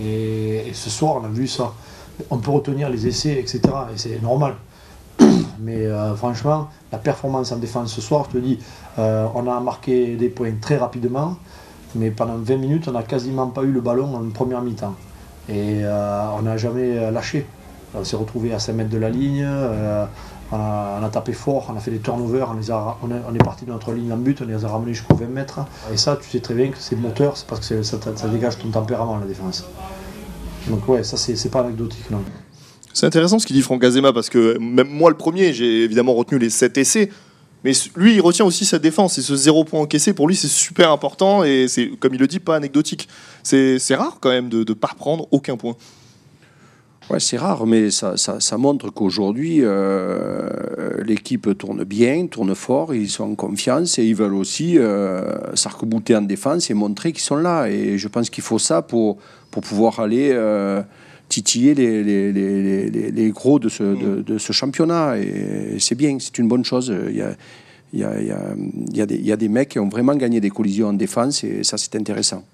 Et, 0.00 0.68
et, 0.68 0.74
ce 0.74 0.90
soir, 0.90 1.20
on 1.22 1.24
a 1.24 1.28
vu 1.28 1.46
ça. 1.46 1.72
On 2.30 2.38
peut 2.38 2.50
retenir 2.50 2.90
les 2.90 3.06
essais, 3.06 3.38
etc. 3.38 3.60
Et 3.94 3.96
c'est 3.98 4.20
normal. 4.22 4.56
Mais 5.60 5.86
euh, 5.86 6.14
franchement, 6.14 6.68
la 6.92 6.98
performance 6.98 7.52
en 7.52 7.56
défense 7.56 7.92
ce 7.92 8.00
soir, 8.00 8.26
je 8.30 8.38
te 8.38 8.42
dis, 8.42 8.58
euh, 8.98 9.26
on 9.34 9.50
a 9.50 9.60
marqué 9.60 10.16
des 10.16 10.28
points 10.28 10.54
très 10.60 10.76
rapidement, 10.76 11.36
mais 11.94 12.10
pendant 12.10 12.36
20 12.36 12.56
minutes, 12.56 12.88
on 12.88 12.92
n'a 12.92 13.02
quasiment 13.02 13.48
pas 13.48 13.62
eu 13.62 13.72
le 13.72 13.80
ballon 13.80 14.14
en 14.14 14.30
première 14.30 14.62
mi-temps. 14.62 14.94
Et 15.48 15.80
euh, 15.82 16.26
on 16.38 16.42
n'a 16.42 16.56
jamais 16.56 17.10
lâché. 17.10 17.46
On 17.94 18.04
s'est 18.04 18.16
retrouvé 18.16 18.52
à 18.52 18.58
5 18.58 18.74
mètres 18.74 18.90
de 18.90 18.98
la 18.98 19.08
ligne, 19.08 19.48
on 20.52 20.56
a, 20.56 21.08
tapé 21.10 21.32
fort, 21.32 21.66
on 21.72 21.76
a 21.76 21.80
fait 21.80 21.90
des 21.90 22.00
turnovers, 22.00 22.54
on, 23.02 23.34
est 23.34 23.44
parti 23.44 23.64
de 23.64 23.70
notre 23.70 23.92
ligne 23.92 24.12
en 24.12 24.18
but, 24.18 24.42
on 24.42 24.44
les 24.44 24.62
a 24.62 24.68
ramenés 24.68 24.92
jusqu'aux 24.92 25.14
20 25.14 25.26
mètres. 25.26 25.60
Et 25.92 25.96
ça, 25.96 26.18
tu 26.20 26.28
sais 26.28 26.40
très 26.40 26.52
bien 26.52 26.68
que 26.68 26.76
c'est 26.78 26.96
moteur, 26.96 27.38
c'est 27.38 27.46
parce 27.46 27.66
que 27.66 27.82
ça, 27.82 27.96
ça, 28.14 28.28
dégage 28.28 28.58
ton 28.58 28.68
tempérament, 28.68 29.16
la 29.16 29.26
défense. 29.26 29.64
Donc 30.68 30.86
ouais, 30.86 31.02
ça 31.02 31.16
c'est 31.16 31.50
pas 31.50 31.60
anecdotique 31.60 32.10
non. 32.10 32.20
C'est 32.98 33.06
intéressant 33.06 33.38
ce 33.38 33.46
qu'il 33.46 33.54
dit 33.54 33.62
Franck 33.62 33.84
Azema 33.84 34.12
parce 34.12 34.28
que 34.28 34.58
même 34.58 34.88
moi 34.88 35.08
le 35.08 35.16
premier, 35.16 35.52
j'ai 35.52 35.84
évidemment 35.84 36.14
retenu 36.14 36.36
les 36.36 36.50
7 36.50 36.78
essais. 36.78 37.10
Mais 37.62 37.70
lui, 37.94 38.16
il 38.16 38.20
retient 38.20 38.44
aussi 38.44 38.64
sa 38.64 38.80
défense 38.80 39.18
et 39.18 39.22
ce 39.22 39.36
zéro 39.36 39.62
point 39.62 39.80
encaissé, 39.80 40.12
pour 40.14 40.26
lui, 40.26 40.34
c'est 40.34 40.48
super 40.48 40.90
important 40.90 41.44
et 41.44 41.68
c'est, 41.68 41.90
comme 42.00 42.14
il 42.14 42.18
le 42.18 42.26
dit, 42.26 42.40
pas 42.40 42.56
anecdotique. 42.56 43.08
C'est, 43.44 43.78
rare 43.94 44.18
quand 44.20 44.30
même 44.30 44.48
de 44.48 44.64
ne 44.68 44.74
pas 44.74 44.90
prendre 44.98 45.28
aucun 45.30 45.56
point. 45.56 45.76
Ouais, 47.08 47.20
c'est 47.20 47.36
rare, 47.36 47.66
mais 47.68 47.92
ça, 47.92 48.16
ça, 48.16 48.58
montre 48.58 48.90
qu'aujourd'hui, 48.90 49.60
euh, 49.62 50.50
l'équipe 51.04 51.56
tourne 51.56 51.84
bien, 51.84 52.26
tourne 52.26 52.56
fort, 52.56 52.96
ils 52.96 53.08
sont 53.08 53.30
en 53.30 53.34
confiance 53.36 54.00
et 54.00 54.04
ils 54.06 54.16
veulent 54.16 54.34
aussi 54.34 54.76
euh, 54.76 55.54
s'arc-bouter 55.54 56.16
en 56.16 56.22
défense 56.22 56.68
et 56.68 56.74
montrer 56.74 57.12
qu'ils 57.12 57.22
sont 57.22 57.36
là. 57.36 57.68
Et 57.68 57.96
je 57.96 58.08
pense 58.08 58.28
qu'il 58.28 58.42
faut 58.42 58.58
ça 58.58 58.82
pour, 58.82 59.18
pour 59.52 59.62
pouvoir 59.62 60.00
aller. 60.00 60.30
Euh, 60.32 60.82
titiller 61.28 61.74
les, 61.74 62.02
les, 62.02 62.32
les, 62.32 63.10
les, 63.10 63.30
gros 63.30 63.58
de 63.58 63.68
ce, 63.68 63.82
de, 63.82 64.22
de 64.22 64.38
ce 64.38 64.52
championnat. 64.52 65.18
Et 65.18 65.78
c'est 65.78 65.94
bien, 65.94 66.16
c'est 66.20 66.38
une 66.38 66.48
bonne 66.48 66.64
chose. 66.64 66.92
Il 67.08 67.16
y 67.16 67.22
a, 67.22 67.36
il 67.92 68.00
y, 68.00 68.04
a, 68.04 68.18
il, 68.20 68.96
y 68.96 69.00
a 69.00 69.06
des, 69.06 69.16
il 69.16 69.26
y 69.26 69.32
a 69.32 69.36
des 69.36 69.48
mecs 69.48 69.70
qui 69.70 69.78
ont 69.78 69.88
vraiment 69.88 70.14
gagné 70.14 70.40
des 70.40 70.50
collisions 70.50 70.88
en 70.88 70.92
défense 70.92 71.44
et 71.44 71.64
ça, 71.64 71.78
c'est 71.78 71.94
intéressant. 71.96 72.44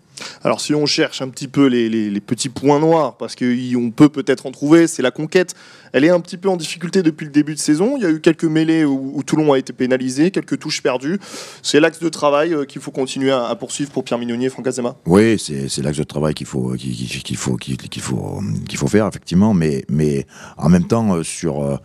Alors 0.43 0.61
si 0.61 0.75
on 0.75 0.87
cherche 0.87 1.23
un 1.23 1.29
petit 1.29 1.49
peu 1.49 1.67
les, 1.67 1.89
les, 1.89 2.21
petits 2.21 2.49
points 2.49 2.81
noirs, 2.81 3.17
parce 3.17 3.35
qu'on 3.37 3.91
peut 3.91 4.09
peut-être 4.09 4.47
en 4.47 4.51
trouver, 4.51 4.87
c'est 4.87 5.03
la 5.03 5.11
conquête. 5.11 5.55
Elle 5.95 6.05
est 6.05 6.11
un 6.11 6.19
petit 6.19 6.37
peu 6.37 6.49
en 6.49 6.57
difficulté 6.57 7.05
depuis 7.05 7.25
le 7.25 7.31
début 7.31 7.55
de 7.55 7.61
saison. 7.61 7.97
Il 7.97 8.03
y 8.03 8.07
a 8.07 8.11
eu 8.11 8.21
quelques 8.21 8.45
mêlées 8.45 8.85
où, 8.85 9.23
Toulon 9.25 9.53
a 9.53 9.59
été 9.61 9.73
pénalisé, 9.73 10.33
quelques 10.33 10.59
touches 10.59 10.83
perdues. 10.83 11.21
C'est 11.63 11.79
l'axe 11.79 12.01
de 12.01 12.09
travail 12.09 12.53
euh, 12.53 12.65
qu'il 12.65 12.83
faut 12.83 12.91
continuer 12.91 13.31
à, 13.31 13.55
poursuivre 13.55 13.93
pour 13.93 14.03
Pierre 14.03 14.19
Mignonier 14.19 14.47
et 14.47 14.51
Franck 14.51 14.67
Azema 14.67 14.97
Oui, 15.07 15.39
c'est 15.39 15.83
l'axe 15.83 15.99
de 15.99 16.03
travail 16.03 16.35
qu'il 16.35 16.49
faut, 16.49 16.73
qu'il 16.73 17.37
faut, 17.37 17.57
qu'il 17.57 18.03
faut, 18.03 18.43
qu'il 18.69 18.79
faut 18.79 18.89
faire, 18.89 19.07
effectivement. 19.07 19.55
Mais, 19.55 19.85
mais 19.89 20.27
en 20.59 20.69
même 20.69 20.85
temps, 20.89 21.15
euh, 21.15 21.23
sur 21.23 21.63
euh, 21.63 21.77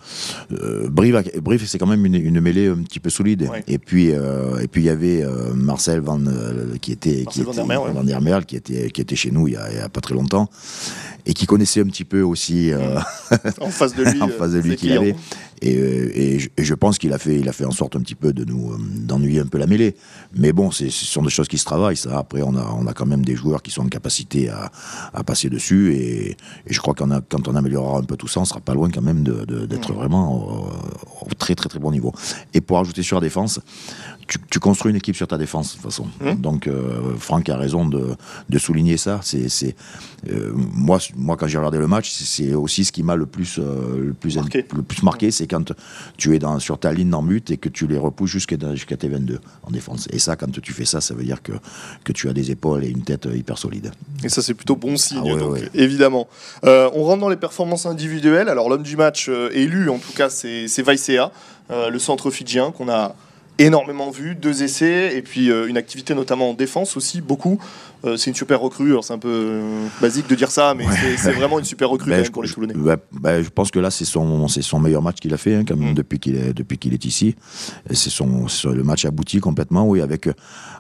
euh 0.54 0.90
Brive, 0.90 1.68
c'est 1.68 1.78
quand 1.78 1.86
même 1.86 2.04
une, 2.04 2.16
une, 2.16 2.42
mêlée 2.42 2.68
un 2.68 2.82
petit 2.82 3.00
peu 3.00 3.12
solide. 3.12 3.48
Et 3.68 3.78
puis, 3.78 4.08
et 4.08 4.68
puis 4.72 4.82
il 4.82 4.86
y 4.86 4.90
avait 4.90 5.24
Marcel 5.54 6.00
Van, 6.00 6.20
qui 6.82 6.94
était, 6.94 7.26
qui 7.30 7.42
était 7.42 7.64
Merle, 8.22 8.46
qui 8.46 8.56
était, 8.56 8.90
qui 8.92 9.02
était 9.02 9.16
chez 9.16 9.32
nous 9.32 9.48
il 9.48 9.54
y, 9.54 9.58
a, 9.58 9.90
pas 9.90 10.02
très 10.02 10.14
longtemps 10.14 10.50
et 11.26 11.34
qui 11.34 11.46
connaissait 11.46 11.82
un 11.82 11.86
petit 11.86 12.06
peu 12.06 12.22
aussi 12.22 12.72
euh, 12.72 13.00
en 13.60 13.70
face 13.70 13.96
de 13.96 14.04
lui, 14.12 14.22
en 14.22 14.30
face 14.30 14.52
de 14.52 14.60
lui 14.60 14.76
qu'il 14.76 14.92
avait. 14.94 15.16
Et, 15.62 15.76
euh, 15.78 16.12
et, 16.16 16.40
je, 16.58 16.74
pense 16.74 16.98
qu'il 16.98 17.14
a 17.14 17.18
fait, 17.18 17.40
il 17.40 17.50
a 17.50 17.54
fait 17.54 17.66
en 17.66 17.72
sorte 17.72 17.96
un 17.96 18.00
petit 18.00 18.16
peu 18.16 18.34
de 18.34 18.46
nous 18.46 18.72
euh, 18.72 18.78
d'ennuyer 18.80 19.40
un 19.40 19.46
peu 19.46 19.58
la 19.58 19.68
mêlée. 19.68 19.96
Mais 20.36 20.54
bon, 20.54 20.72
ce 20.72 20.90
sont 20.90 21.22
des 21.22 21.30
choses 21.30 21.48
qui 21.48 21.58
se 21.58 21.66
travaillent. 21.66 21.98
Ça. 21.98 22.18
Après, 22.18 22.42
on 22.42 22.56
a, 22.56 22.74
on 22.78 22.88
a 22.88 22.94
quand 22.94 23.06
même 23.06 23.26
des 23.26 23.36
joueurs 23.36 23.62
qui 23.62 23.72
sont 23.72 23.82
en 23.82 23.90
capacité 23.90 24.50
à, 24.50 24.72
à 25.14 25.24
passer 25.24 25.50
dessus. 25.50 25.94
Et, 25.94 26.38
je 26.68 26.80
crois 26.80 26.94
qu'on 26.94 27.12
a, 27.12 27.22
quand 27.22 27.48
on 27.48 27.56
améliorera 27.56 28.00
un 28.00 28.04
peu 28.04 28.16
tout 28.16 28.28
ça, 28.28 28.40
on 28.40 28.46
sera 28.46 28.60
pas 28.60 28.74
loin 28.74 28.90
quand 28.90 29.02
même 29.02 29.24
d'être 29.24 29.90
de, 29.90 29.94
vraiment 29.94 30.70
au, 31.22 31.34
très 31.38 31.56
très 31.56 31.70
très 31.70 31.80
bon 31.80 31.92
niveau. 31.92 32.14
Et 32.54 32.62
pour 32.62 32.80
ajouter 32.80 33.04
sur 33.04 33.18
la 33.18 33.22
défense, 33.22 33.60
tu, 34.50 34.60
construis 34.60 34.92
une 34.92 34.98
équipe 34.98 35.16
sur 35.16 35.28
ta 35.28 35.38
défense 35.38 35.70
de 35.70 35.74
toute 35.74 35.84
façon. 35.84 36.08
Mmh. 36.22 36.36
Donc 36.36 36.68
euh, 36.68 37.16
Franck 37.18 37.50
a 37.50 37.58
raison 37.58 37.88
de, 37.88 38.16
de 38.50 38.58
souligner 38.60 38.98
ça. 38.98 39.20
C'est 39.24 39.76
euh, 40.30 40.52
moi, 40.54 41.00
moi 41.16 41.36
quand 41.36 41.48
j'ai 41.48 41.58
regardé 41.58 41.80
le 41.80 41.88
match, 41.88 42.12
c'est 42.12 42.54
aussi 42.54 42.86
ce 42.86 42.92
qui 42.92 43.04
m'a 43.04 43.16
le 43.16 43.26
plus 43.26 43.58
le 43.58 44.14
plus 44.14 44.36
marqué, 44.38 44.66
le 44.76 44.84
plus 44.84 45.04
marqué 45.04 45.32
c'est 45.32 45.48
quand 45.50 45.74
tu 46.18 46.36
es 46.36 46.40
dans, 46.40 46.60
sur 46.60 46.80
ta 46.80 46.92
ligne 46.92 47.14
en 47.14 47.24
but 47.24 47.52
et 47.52 47.58
que 47.58 47.70
tu 47.70 47.88
les 47.88 47.98
repousses 47.98 48.32
jusqu'à 48.32 48.56
jusqu'à 48.74 48.98
tes 48.98 49.08
22 49.08 49.40
en 49.64 49.72
défense. 49.72 50.08
Et 50.12 50.20
ça, 50.20 50.36
quand 50.36 50.52
tu 50.52 50.74
fais 50.74 50.86
ça, 50.86 51.02
ça 51.02 51.14
veut 51.14 51.24
dire 51.24 51.42
que, 51.42 51.54
que 52.04 52.12
tu 52.12 52.30
as 52.30 52.34
des 52.34 52.52
épaules 52.52 52.84
et 52.84 52.90
une 52.90 53.04
tête 53.04 53.28
hyper 53.34 53.58
solide. 53.58 53.92
Et 54.24 54.30
ça, 54.30 54.42
c'est 54.42 54.54
plutôt 54.54 54.76
bon 54.76 54.98
signe, 54.98 55.34
ah 55.34 55.38
donc, 55.38 55.60
évidemment. 55.74 56.28
Euh, 56.64 56.90
on 56.94 57.04
rentre 57.04 57.22
dans 57.22 57.30
les 57.30 57.38
performances 57.38 57.86
individuelles. 57.86 58.50
Alors, 58.50 58.70
l'homme 58.70 58.84
du 58.84 58.98
match 58.98 59.28
euh, 59.30 59.50
élu, 59.54 59.90
en 59.90 59.98
tout 59.98 60.14
cas, 60.14 60.30
c'est 60.30 60.82
Vaisea, 60.82 61.32
euh, 61.72 61.90
le 61.90 62.00
centre 62.00 62.32
fidjien 62.32 62.72
qu'on 62.72 62.90
a 62.90 63.16
énormément 63.58 64.10
vu, 64.10 64.36
deux 64.36 64.64
essais 64.64 65.18
et 65.18 65.22
puis 65.22 65.48
une 65.50 65.76
activité 65.76 66.16
notamment 66.16 66.52
en 66.52 66.54
défense 66.54 66.96
aussi, 66.96 67.20
beaucoup. 67.20 67.60
Euh, 68.06 68.16
c'est 68.16 68.30
une 68.30 68.36
super 68.36 68.62
recrue. 68.62 68.96
C'est 69.02 69.14
un 69.14 69.18
peu 69.18 69.30
euh, 69.30 69.88
basique 70.02 70.28
de 70.28 70.36
dire 70.36 70.52
ça, 70.52 70.74
mais 70.74 70.86
c'est 71.18 71.34
vraiment 71.34 71.60
une 71.60 71.66
super 71.66 71.90
recrue 71.90 72.10
ben, 72.10 72.26
pour 72.30 72.44
les 72.44 72.50
Toulonnais. 72.50 72.74
Ben, 73.12 73.42
je 73.42 73.50
pense 73.50 73.72
que 73.72 73.80
là, 73.80 73.92
c'est 73.92 74.06
son, 74.06 74.48
son 74.48 74.80
meilleur 74.80 75.02
match 75.02 75.18
qu'il 75.18 75.34
a 75.34 75.38
fait 75.38 75.56
hein, 75.56 75.64
quand 75.68 75.76
même, 75.76 75.92
mm. 75.92 75.96
depuis 75.96 76.20
qu'il 76.20 76.36
est, 76.36 76.54
depuis 76.54 76.78
qu'il 76.78 76.94
est 76.94 77.04
ici. 77.06 77.36
C'est 77.92 78.10
son, 78.10 78.48
le 78.66 78.84
match 78.84 79.06
abouti 79.06 79.40
complètement, 79.40 79.88
oui, 79.88 80.02
avec, 80.02 80.30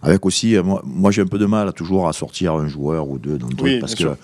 avec 0.01 0.25
aussi. 0.25 0.55
Euh, 0.55 0.63
moi, 0.63 0.81
moi 0.85 1.11
j'ai 1.11 1.21
un 1.21 1.27
peu 1.27 1.38
de 1.38 1.45
mal 1.45 1.67
à, 1.67 1.71
toujours 1.73 2.07
à 2.07 2.13
sortir 2.13 2.53
un 2.53 2.67
joueur 2.67 3.09
ou 3.09 3.17
deux 3.17 3.38
dans 3.38 3.47
le 3.47 3.55
truc, 3.55 3.79
parce, 3.81 3.95
que, 3.95 4.15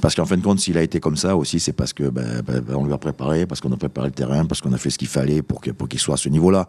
parce 0.00 0.14
qu'en 0.14 0.26
fin 0.26 0.36
de 0.36 0.42
compte, 0.42 0.58
s'il 0.58 0.76
a 0.78 0.82
été 0.82 0.98
comme 0.98 1.16
ça 1.16 1.36
aussi, 1.36 1.60
c'est 1.60 1.72
parce 1.72 1.92
que 1.92 2.10
ben, 2.10 2.42
on 2.74 2.84
lui 2.84 2.92
a 2.92 2.98
préparé, 2.98 3.46
parce 3.46 3.60
qu'on 3.60 3.72
a 3.72 3.76
préparé 3.76 4.08
le 4.08 4.14
terrain, 4.14 4.44
parce 4.46 4.60
qu'on 4.60 4.72
a 4.72 4.78
fait 4.78 4.90
ce 4.90 4.98
qu'il 4.98 5.08
fallait 5.08 5.42
pour, 5.42 5.60
pour 5.60 5.88
qu'il 5.88 6.00
soit 6.00 6.14
à 6.14 6.18
ce 6.18 6.28
niveau-là. 6.28 6.66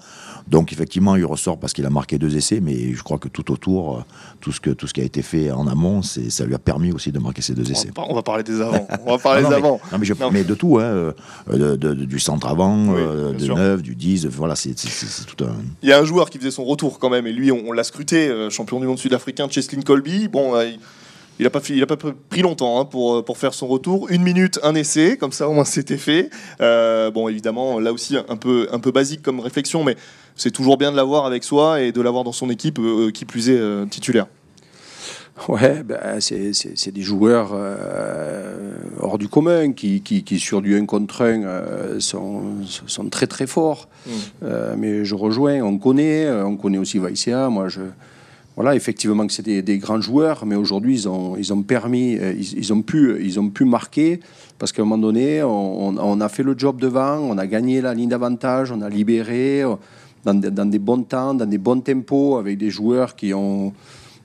Donc, 0.48 0.72
effectivement, 0.72 1.16
il 1.16 1.26
ressort 1.26 1.60
parce 1.60 1.74
qu'il 1.74 1.86
a 1.86 1.90
marqué 1.90 2.20
deux 2.20 2.36
essais, 2.36 2.60
mais 2.62 2.94
je 2.94 3.02
crois 3.02 3.18
que 3.18 3.28
tout 3.28 3.52
autour, 3.52 4.06
tout 4.40 4.52
ce, 4.52 4.60
que, 4.60 4.70
tout 4.70 4.88
ce 4.88 4.94
qui 4.94 5.02
a 5.02 5.04
été 5.04 5.22
fait 5.22 5.52
en 5.52 5.63
en 5.64 5.68
amont, 5.68 6.02
ça 6.02 6.46
lui 6.46 6.56
a 6.56 6.60
permis 6.60 6.92
aussi 6.92 7.12
de 7.12 7.20
marquer 7.20 7.42
ses 7.42 7.54
deux 7.54 7.70
essais. 7.72 7.90
On 7.98 8.14
va, 8.14 8.22
parler 8.22 8.44
des 8.44 8.62
avant. 8.62 8.88
On 9.06 9.12
va 9.12 9.18
parler 9.18 9.44
des 9.44 9.54
avant. 9.54 9.80
Mais, 9.98 10.06
je, 10.06 10.14
mais, 10.32 10.44
de 10.44 10.54
tout, 10.54 10.80
hein, 10.80 11.14
euh, 11.52 11.78
du 11.78 12.20
centre 12.20 12.48
avant, 12.48 12.96
euh, 12.96 13.34
de 13.34 13.46
9, 13.46 13.82
du 13.82 13.96
10, 13.96 14.28
voilà, 14.28 14.56
c'est 14.56 14.74
tout 14.74 15.44
un. 15.44 15.56
Il 15.82 15.90
y 15.90 15.94
a 15.94 16.00
un 16.00 16.06
joueur 16.06 16.30
qui 16.30 16.38
faisait 16.38 16.52
son 16.52 16.66
retour 16.66 17.00
quand 17.00 17.10
même, 17.10 17.28
et 17.28 17.34
lui, 17.34 17.52
on, 17.52 17.72
l'a 17.72 17.84
scruté, 17.84 18.28
euh, 18.28 18.50
champion 18.50 18.80
du 18.80 18.88
monde 18.88 19.00
sud-africain, 19.00 19.48
Cheslin 19.50 19.82
Colby. 19.82 20.28
Bon, 20.28 20.54
il 21.40 21.44
n'a 21.44 21.50
pas, 21.50 21.62
pris 22.30 22.42
longtemps 22.42 22.80
hein, 22.80 22.86
pour, 22.86 23.24
pour 23.26 23.38
faire 23.38 23.54
son 23.54 23.68
retour. 23.68 24.08
Une 24.10 24.24
minute, 24.24 24.60
un 24.64 24.76
essai, 24.76 25.18
comme 25.18 25.32
ça 25.32 25.50
au 25.50 25.54
moins 25.54 25.66
c'était 25.66 25.98
fait. 25.98 26.30
bon, 26.60 27.28
évidemment, 27.28 27.80
là 27.80 27.92
aussi 27.92 28.18
un 28.18 28.38
peu, 28.38 28.68
un 28.72 28.80
peu 28.80 28.92
basique 28.92 29.22
comme 29.22 29.40
réflexion, 29.40 29.84
mais 29.84 29.96
c'est 30.36 30.52
toujours 30.52 30.78
bien 30.78 30.92
de 30.92 30.98
l'avoir 30.98 31.26
avec 31.26 31.44
soi 31.44 31.82
et 31.82 31.92
de 31.92 32.02
l'avoir 32.02 32.24
dans 32.24 32.32
son 32.32 32.50
équipe, 32.50 32.80
qui 33.14 33.26
plus 33.26 33.50
est 33.50 33.90
titulaire. 33.90 34.28
Ouais, 35.48 35.84
ben, 35.84 36.20
c'est 36.20 36.92
des 36.92 37.02
joueurs. 37.02 37.52
Euh, 37.54 38.74
hors 39.00 39.18
du 39.18 39.28
commun, 39.28 39.74
qui, 39.74 40.02
qui, 40.02 40.24
qui, 40.24 40.40
sur 40.40 40.62
du 40.62 40.76
1 40.76 40.86
contre 40.86 41.24
1 41.24 42.00
sont, 42.00 42.44
sont, 42.66 43.10
très 43.10 43.28
très 43.28 43.48
forts. 43.48 43.90
Mm. 44.06 44.12
mais 44.78 45.06
je 45.06 45.16
rejoins, 45.16 45.62
on 45.62 45.78
connaît, 45.78 46.30
on 46.30 46.56
connaît 46.56 46.78
aussi 46.78 47.00
Vaïsia. 47.00 47.50
Moi, 47.50 47.68
je, 47.68 47.82
voilà, 48.56 48.76
effectivement 48.76 49.26
que 49.26 49.34
c'est 49.34 49.62
des, 49.62 49.78
grands 49.80 50.02
joueurs, 50.02 50.46
mais 50.46 50.56
aujourd'hui 50.56 50.94
ils 50.94 51.10
ont, 51.10 51.36
ils 51.38 51.52
ont 51.52 51.64
permis, 51.64 52.14
ils, 52.14 52.72
ont 52.72 52.84
pu, 52.84 53.18
ils 53.20 53.40
ont 53.40 53.50
pu 53.50 53.66
marquer 53.66 54.20
parce 54.60 54.72
qu'à 54.72 54.84
un 54.84 54.86
moment 54.86 55.02
donné, 55.02 55.42
on, 55.42 55.98
on, 55.98 56.22
a 56.22 56.30
fait 56.30 56.44
le 56.44 56.58
job 56.58 56.80
devant, 56.80 57.18
on 57.18 57.38
a 57.40 57.48
gagné 57.48 57.82
la 57.82 57.96
ligne 57.96 58.10
d'avantage, 58.10 58.72
on 58.72 58.82
a 58.82 58.90
libéré 58.90 59.64
dans, 60.24 60.36
dans, 60.36 60.70
des 60.70 60.80
bons 60.80 61.02
temps, 61.02 61.34
dans 61.34 61.48
des 61.48 61.58
bons 61.58 61.82
tempos, 61.82 62.38
avec 62.38 62.60
des 62.60 62.70
joueurs 62.70 63.16
qui 63.16 63.34
ont 63.34 63.74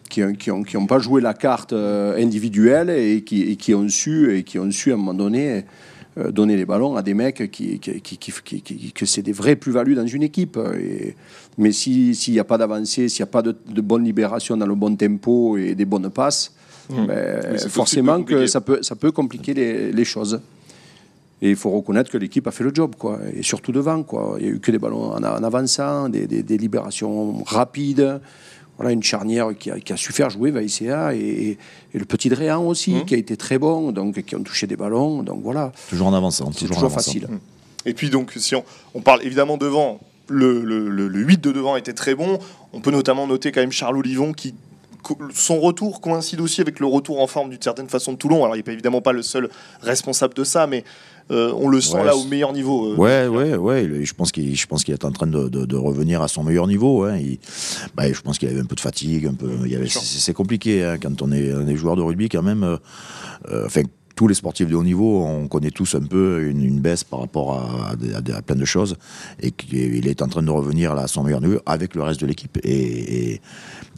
qui 0.09 0.21
n'ont 0.21 0.35
qui 0.35 0.51
ont, 0.51 0.63
qui 0.63 0.77
ont 0.77 0.87
pas 0.87 0.99
joué 0.99 1.21
la 1.21 1.35
carte 1.35 1.73
euh, 1.73 2.17
individuelle 2.23 2.91
et 2.91 3.23
qui, 3.23 3.43
et 3.43 3.57
qui, 3.57 3.75
ont 3.75 3.89
su 3.89 4.37
et 4.37 4.43
qui 4.43 4.59
ont 4.59 4.71
su 4.71 4.91
à 4.91 4.95
un 4.95 4.97
moment 4.97 5.15
donné 5.15 5.65
euh, 6.19 6.31
donner 6.31 6.57
les 6.57 6.65
ballons 6.65 6.97
à 6.97 7.03
des 7.03 7.15
mecs 7.15 7.51
qui, 7.51 7.79
qui, 7.79 8.01
qui 8.01 8.93
que 8.93 9.07
c'est 9.07 9.23
des 9.23 9.33
vraies 9.33 9.57
plus-values 9.57 9.95
dans 9.95 10.07
une 10.07 10.23
équipe. 10.23 10.59
Et, 10.81 11.15
mais 11.59 11.73
s'il 11.73 12.15
n'y 12.29 12.39
a 12.39 12.45
pas 12.45 12.59
d'avancée, 12.59 13.09
s'il 13.09 13.23
n'y 13.23 13.29
a 13.29 13.33
pas 13.33 13.43
de, 13.43 13.81
bonne 13.81 14.05
libération 14.05 14.57
dans 14.57 14.67
le 14.67 14.75
bon 14.75 14.97
tempo 14.97 15.57
et 15.57 15.75
des 15.75 15.85
bonnes 15.85 16.11
passes, 16.11 16.53
mmh. 16.91 17.07
ben, 17.07 17.59
forcément 17.69 18.23
que 18.23 18.47
ça 18.47 18.61
peut, 18.61 18.79
ça 18.83 18.97
peut 18.97 19.13
compliquer 19.13 19.55
les, 19.55 19.93
les 19.93 20.05
choses. 20.05 20.41
Et 21.41 21.51
il 21.51 21.57
faut 21.57 21.71
reconnaître 21.71 22.11
que 22.11 22.19
l'équipe 22.19 22.47
a 22.49 22.51
fait 22.51 22.65
le 22.65 22.75
job, 22.75 22.97
quoi. 22.99 23.21
Et 23.33 23.45
surtout 23.45 23.71
devant, 23.71 24.03
quoi. 24.03 24.37
Il 24.39 24.47
n'y 24.47 24.51
a 24.51 24.55
eu 24.55 24.59
que 24.59 24.73
des 24.73 24.79
ballons 24.79 25.13
en, 25.13 25.23
avançant, 25.23 26.09
des, 26.09 26.27
des, 26.27 26.43
des 26.43 26.59
libérations 26.59 27.45
rapides 27.45 28.21
voilà, 28.79 28.93
une 28.93 29.03
charnière 29.03 29.49
qui 29.59 29.71
a, 29.71 29.97
su 29.97 30.13
faire 30.13 30.31
jouer 30.31 30.51
Vaïséa 30.51 31.15
et, 31.15 31.59
et, 31.95 31.99
le 31.99 32.05
petit 32.05 32.29
Dréan 32.29 32.65
aussi, 32.65 32.95
mmh. 32.95 33.05
qui 33.07 33.15
a 33.15 33.19
été 33.19 33.37
très 33.37 33.59
bon, 33.59 33.91
donc 33.91 34.23
qui 34.23 34.37
ont 34.37 34.43
touché 34.43 34.67
des 34.67 34.77
ballons. 34.77 35.23
Donc 35.23 35.43
voilà. 35.43 35.73
Toujours 35.89 36.07
en 36.07 36.15
avançant. 36.15 36.51
C'est 36.53 36.67
toujours, 36.67 36.91
facile. 36.91 37.27
Mmh. 37.29 37.39
Et 37.87 37.95
puis 37.95 38.09
donc, 38.09 38.33
si 38.37 38.55
on, 38.55 38.65
on 38.95 39.01
parle 39.01 39.25
évidemment 39.25 39.57
devant, 39.57 39.99
le, 40.29 40.63
le, 40.63 40.89
le, 40.89 41.21
8 41.21 41.41
de 41.41 41.53
devant 41.53 41.77
était 41.77 41.93
très 41.93 42.15
bon. 42.15 42.39
On 42.73 42.81
peut 42.81 42.91
notamment 42.91 43.27
noter 43.27 43.51
quand 43.51 43.61
même 43.61 43.73
Charles 43.73 43.97
Olivon 43.97 44.33
qui 44.33 44.55
son 45.33 45.61
retour 45.61 46.01
coïncide 46.01 46.41
aussi 46.41 46.61
avec 46.61 46.81
le 46.81 46.87
retour 46.87 47.21
en 47.21 47.27
forme 47.27 47.51
d'une 47.51 47.63
certaine 47.63 47.89
façon 47.89 48.13
de 48.13 48.19
Toulon. 48.19 48.45
Alors 48.45 48.57
il 48.57 48.65
n'est 48.65 48.73
évidemment 48.73 49.01
pas 49.01 49.13
le 49.13 49.23
seul 49.23 49.49
responsable 49.83 50.35
de 50.35 50.45
ça, 50.45 50.67
mais 50.67 50.85
euh, 51.31 51.53
on 51.57 51.69
le 51.69 51.81
sent 51.81 52.03
là 52.05 52.17
au 52.17 52.25
meilleur 52.25 52.53
niveau. 52.53 52.93
Euh, 52.93 52.97
ouais, 52.97 53.27
ouais, 53.27 53.55
ouais. 53.57 54.05
Je 54.05 54.15
pense 54.15 54.33
qu'il, 54.33 54.57
je 54.57 54.67
pense 54.67 54.85
qu'il 54.85 54.95
est 54.95 55.05
en 55.05 55.13
train 55.13 55.27
de, 55.27 55.49
de, 55.49 55.77
revenir 55.77 56.23
à 56.23 56.29
son 56.29 56.43
meilleur 56.43 56.67
niveau. 56.67 57.05
Hein. 57.05 57.19
bah, 57.95 58.11
je 58.11 58.21
pense 58.21 58.39
qu'il 58.39 58.49
avait 58.49 58.61
un 58.61 58.65
peu 58.65 58.77
de 58.77 58.81
fatigue, 58.81 59.27
un 59.27 59.35
peu. 59.35 59.51
c'est, 59.89 60.33
compliqué 60.33 60.85
hein, 60.85 60.97
quand 61.01 61.21
on 61.23 61.33
est, 61.33 61.53
on 61.53 61.67
est, 61.67 61.77
joueur 61.77 61.97
de 61.97 62.03
rugby 62.03 62.29
quand 62.29 62.43
même. 62.43 62.65
Euh, 63.51 63.67
enfin, 63.67 63.83
tous 64.17 64.27
les 64.27 64.35
sportifs 64.35 64.67
de 64.67 64.75
haut 64.75 64.83
niveau, 64.83 65.23
on 65.23 65.47
connaît 65.47 65.71
tous 65.71 65.95
un 65.95 66.01
peu 66.01 66.43
une, 66.49 66.81
baisse 66.81 67.05
par 67.05 67.21
rapport 67.21 67.55
à, 67.55 67.93
à, 67.93 68.43
plein 68.43 68.57
de 68.57 68.65
choses, 68.65 68.97
et 69.41 69.53
qu'il 69.53 70.09
est 70.09 70.23
en 70.23 70.27
train 70.27 70.43
de 70.43 70.51
revenir 70.51 70.93
là, 70.95 71.03
à 71.03 71.07
son 71.07 71.23
meilleur 71.23 71.41
niveau 71.41 71.61
avec 71.67 71.95
le 71.95 72.03
reste 72.03 72.21
de 72.21 72.27
l'équipe. 72.27 72.59
Et, 72.65 73.35
et, 73.35 73.41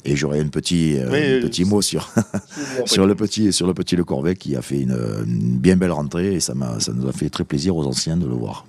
j'aurais 0.07 0.41
un 0.41 0.49
petit, 0.49 0.97
euh, 0.99 1.41
petit 1.43 1.65
mot 1.65 1.83
sur, 1.83 2.09
sur, 2.87 3.07
le 3.07 3.15
petit, 3.15 3.53
sur 3.53 3.67
le 3.67 3.75
petit 3.75 3.97
Le 3.97 4.05
Corvet 4.05 4.37
qui 4.37 4.57
a 4.57 4.63
fait 4.63 4.81
une, 4.81 5.25
bien 5.27 5.77
belle 5.77 5.93
rentrée, 5.93 6.35
et 6.35 6.41
ça, 6.41 6.55
ça 6.79 6.93
nous 6.93 7.09
a 7.09 7.13
fait 7.13 7.29
très 7.31 7.45
plaisir 7.45 7.77
aux 7.77 7.87
anciens 7.87 8.17
de 8.17 8.27
le 8.27 8.35
voir. 8.35 8.67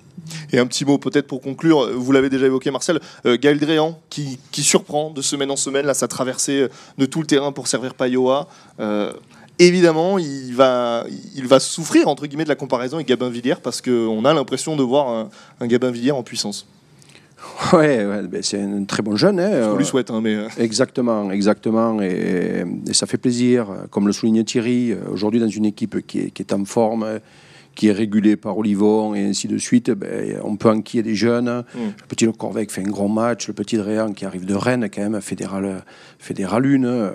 Et 0.52 0.58
un 0.58 0.66
petit 0.66 0.84
mot 0.84 0.98
peut-être 0.98 1.26
pour 1.26 1.40
conclure, 1.40 1.90
vous 1.96 2.12
l'avez 2.12 2.30
déjà 2.30 2.46
évoqué 2.46 2.70
Marcel, 2.70 3.00
euh, 3.26 3.36
Gaël 3.40 3.58
Dréan 3.58 3.98
qui, 4.10 4.38
qui, 4.50 4.62
surprend 4.62 5.10
de 5.10 5.22
semaine 5.22 5.50
en 5.50 5.56
semaine, 5.56 5.86
là 5.86 5.94
sa 5.94 6.08
traversée 6.08 6.68
de 6.98 7.06
tout 7.06 7.20
le 7.20 7.26
terrain 7.26 7.52
pour 7.52 7.66
servir 7.66 7.94
Payoa. 7.94 8.48
Euh, 8.80 9.12
évidemment, 9.58 10.18
il 10.18 10.54
va, 10.54 11.04
il 11.34 11.46
va 11.46 11.60
souffrir 11.60 12.08
entre 12.08 12.26
guillemets 12.26 12.44
de 12.44 12.48
la 12.48 12.56
comparaison 12.56 12.96
avec 12.96 13.08
Gabin 13.08 13.30
Villiers 13.30 13.60
parce 13.62 13.80
qu'on 13.80 14.24
a 14.24 14.34
l'impression 14.34 14.76
de 14.76 14.82
voir 14.82 15.28
un, 15.60 15.66
Gabin 15.66 15.90
Villiers 15.90 16.12
en 16.12 16.22
puissance. 16.22 16.66
Ouais, 17.72 18.06
c'est 18.42 18.60
un 18.60 18.84
très 18.84 19.02
bon 19.02 19.16
jeune. 19.16 19.40
Hein, 19.40 19.70
on 19.72 19.76
lui 19.76 19.84
souhaite, 19.84 20.10
hein, 20.10 20.20
mais 20.22 20.34
euh. 20.34 20.48
exactement, 20.58 21.30
exactement, 21.30 22.00
et, 22.02 22.64
ça 22.92 23.06
fait 23.06 23.18
plaisir. 23.18 23.66
Comme 23.90 24.06
le 24.06 24.12
souligne 24.12 24.44
Thierry, 24.44 24.94
aujourd'hui 25.10 25.40
dans 25.40 25.48
une 25.48 25.64
équipe 25.64 26.06
qui 26.06 26.20
est, 26.20 26.52
en 26.52 26.64
forme, 26.64 27.20
qui 27.74 27.88
est 27.88 27.92
régulée 27.92 28.36
par 28.36 28.58
Olivon 28.58 29.14
et 29.14 29.24
ainsi 29.24 29.48
de 29.48 29.58
suite, 29.58 29.90
ben, 29.90 30.36
on 30.44 30.56
peut 30.56 30.68
enquiller 30.68 31.02
des 31.02 31.14
jeunes. 31.14 31.64
Mm. 31.74 31.78
Le 31.78 32.06
petit 32.08 32.24
Le 32.26 32.32
Corvec 32.32 32.70
fait 32.70 32.82
un 32.82 32.90
grand 32.90 33.08
match, 33.08 33.48
le 33.48 33.54
petit 33.54 33.76
Dréan 33.76 34.12
qui 34.12 34.24
arrive 34.24 34.44
de 34.44 34.54
Rennes, 34.54 34.88
quand 34.92 35.02
même, 35.02 35.20
fédéral, 35.20 35.84
fédéral 36.18 36.66
1 36.66 37.12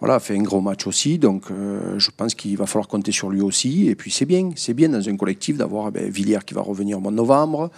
voilà, 0.00 0.20
fait 0.20 0.36
un 0.36 0.42
gros 0.42 0.60
match 0.60 0.86
aussi, 0.86 1.18
donc 1.18 1.44
euh, 1.50 1.98
je 1.98 2.10
pense 2.14 2.34
qu'il 2.34 2.56
va 2.58 2.66
falloir 2.66 2.86
compter 2.86 3.12
sur 3.12 3.30
lui 3.30 3.40
aussi. 3.40 3.88
Et 3.88 3.94
puis 3.94 4.10
c'est 4.10 4.26
bien, 4.26 4.50
c'est 4.54 4.74
bien 4.74 4.90
dans 4.90 5.08
un 5.08 5.16
collectif 5.16 5.56
d'avoir 5.56 5.90
ben, 5.90 6.10
Villiers 6.10 6.44
qui 6.44 6.52
va 6.52 6.60
revenir 6.60 6.98
au 6.98 7.00
mois 7.00 7.10
de 7.10 7.16
novembre. 7.16 7.70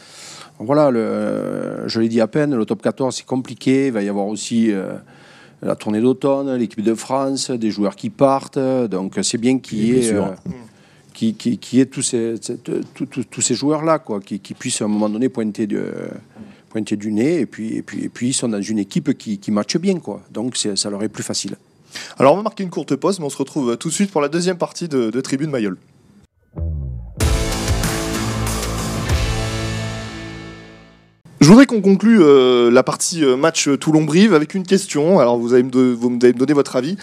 Voilà, 0.60 0.90
le, 0.90 1.84
je 1.86 2.00
l'ai 2.00 2.08
dit 2.08 2.20
à 2.20 2.26
peine, 2.26 2.54
le 2.54 2.64
top 2.64 2.82
14 2.82 3.14
c'est 3.14 3.26
compliqué. 3.26 3.86
Il 3.86 3.92
va 3.92 4.02
y 4.02 4.08
avoir 4.08 4.26
aussi 4.26 4.72
euh, 4.72 4.94
la 5.62 5.76
tournée 5.76 6.00
d'automne, 6.00 6.54
l'équipe 6.56 6.82
de 6.82 6.94
France, 6.94 7.50
des 7.50 7.70
joueurs 7.70 7.96
qui 7.96 8.10
partent. 8.10 8.58
Donc 8.58 9.18
c'est 9.22 9.38
bien 9.38 9.58
qu'il 9.58 9.84
y 9.84 9.98
ait, 9.98 10.12
euh, 10.12 10.26
qui, 11.14 11.34
qui, 11.34 11.58
qui 11.58 11.86
tous 11.86 12.02
ces, 12.02 12.34
tous 13.30 13.40
ces 13.40 13.54
joueurs-là, 13.54 13.98
quoi, 13.98 14.20
qui, 14.20 14.40
qui, 14.40 14.54
puissent 14.54 14.82
à 14.82 14.86
un 14.86 14.88
moment 14.88 15.08
donné 15.08 15.28
pointer, 15.28 15.66
de, 15.66 15.92
pointer 16.70 16.96
du 16.96 17.12
nez. 17.12 17.40
Et 17.40 17.46
puis, 17.46 17.76
et, 17.76 17.82
puis, 17.82 18.04
et 18.04 18.08
puis 18.08 18.28
ils 18.28 18.34
sont 18.34 18.48
dans 18.48 18.62
une 18.62 18.78
équipe 18.78 19.16
qui, 19.16 19.38
qui 19.38 19.50
matche 19.50 19.76
bien, 19.76 19.98
quoi. 20.00 20.22
Donc 20.32 20.56
ça 20.56 20.90
leur 20.90 21.02
est 21.02 21.08
plus 21.08 21.22
facile. 21.24 21.56
Alors 22.18 22.34
on 22.34 22.36
va 22.36 22.42
marquer 22.42 22.64
une 22.64 22.70
courte 22.70 22.96
pause, 22.96 23.18
mais 23.18 23.26
on 23.26 23.30
se 23.30 23.36
retrouve 23.36 23.76
tout 23.76 23.88
de 23.88 23.94
suite 23.94 24.10
pour 24.10 24.20
la 24.20 24.28
deuxième 24.28 24.58
partie 24.58 24.88
de, 24.88 25.20
Tribune 25.20 25.50
Mayol. 25.50 25.76
Je 31.48 31.52
voudrais 31.54 31.64
qu'on 31.64 31.80
conclue 31.80 32.20
euh, 32.20 32.70
la 32.70 32.82
partie 32.82 33.24
euh, 33.24 33.34
match 33.34 33.70
Toulon-Brive 33.80 34.34
avec 34.34 34.52
une 34.52 34.64
question. 34.64 35.18
Alors 35.18 35.38
vous 35.38 35.54
allez, 35.54 35.62
me, 35.62 36.32
donner 36.34 36.52
votre 36.52 36.76
avis. 36.76 36.98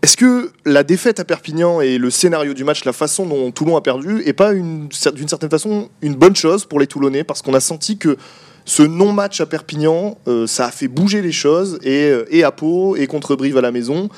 Est-ce 0.00 0.16
que 0.16 0.50
la 0.64 0.82
défaite 0.82 1.20
à 1.20 1.26
Perpignan 1.26 1.82
et 1.82 1.98
le 1.98 2.08
scénario 2.08 2.54
du 2.54 2.64
match, 2.64 2.86
la 2.86 2.94
façon 2.94 3.26
dont 3.26 3.50
Toulon 3.50 3.76
a 3.76 3.82
perdu, 3.82 4.22
est 4.24 4.32
pas 4.32 4.54
d'une 4.54 4.88
certaine 5.28 5.50
façon 5.50 5.90
une 6.00 6.14
bonne 6.14 6.34
chose 6.34 6.64
pour 6.64 6.80
les 6.80 6.86
Toulonnais? 6.86 7.22
Parce 7.22 7.42
qu'on 7.42 7.52
a 7.52 7.60
senti 7.60 7.98
que 7.98 8.16
ce 8.64 8.82
non-match 8.82 9.42
à 9.42 9.46
Perpignan, 9.46 10.16
euh, 10.26 10.46
ça 10.46 10.64
a 10.64 10.70
fait 10.70 10.88
bouger 10.88 11.20
les 11.20 11.32
choses, 11.32 11.78
et, 11.82 12.04
euh, 12.04 12.24
et 12.30 12.44
à 12.44 12.52
Pau, 12.52 12.96
et 12.96 13.06
contre 13.06 13.36
Brive 13.36 13.58
à 13.58 13.60
la 13.60 13.72
maison. 13.72 14.08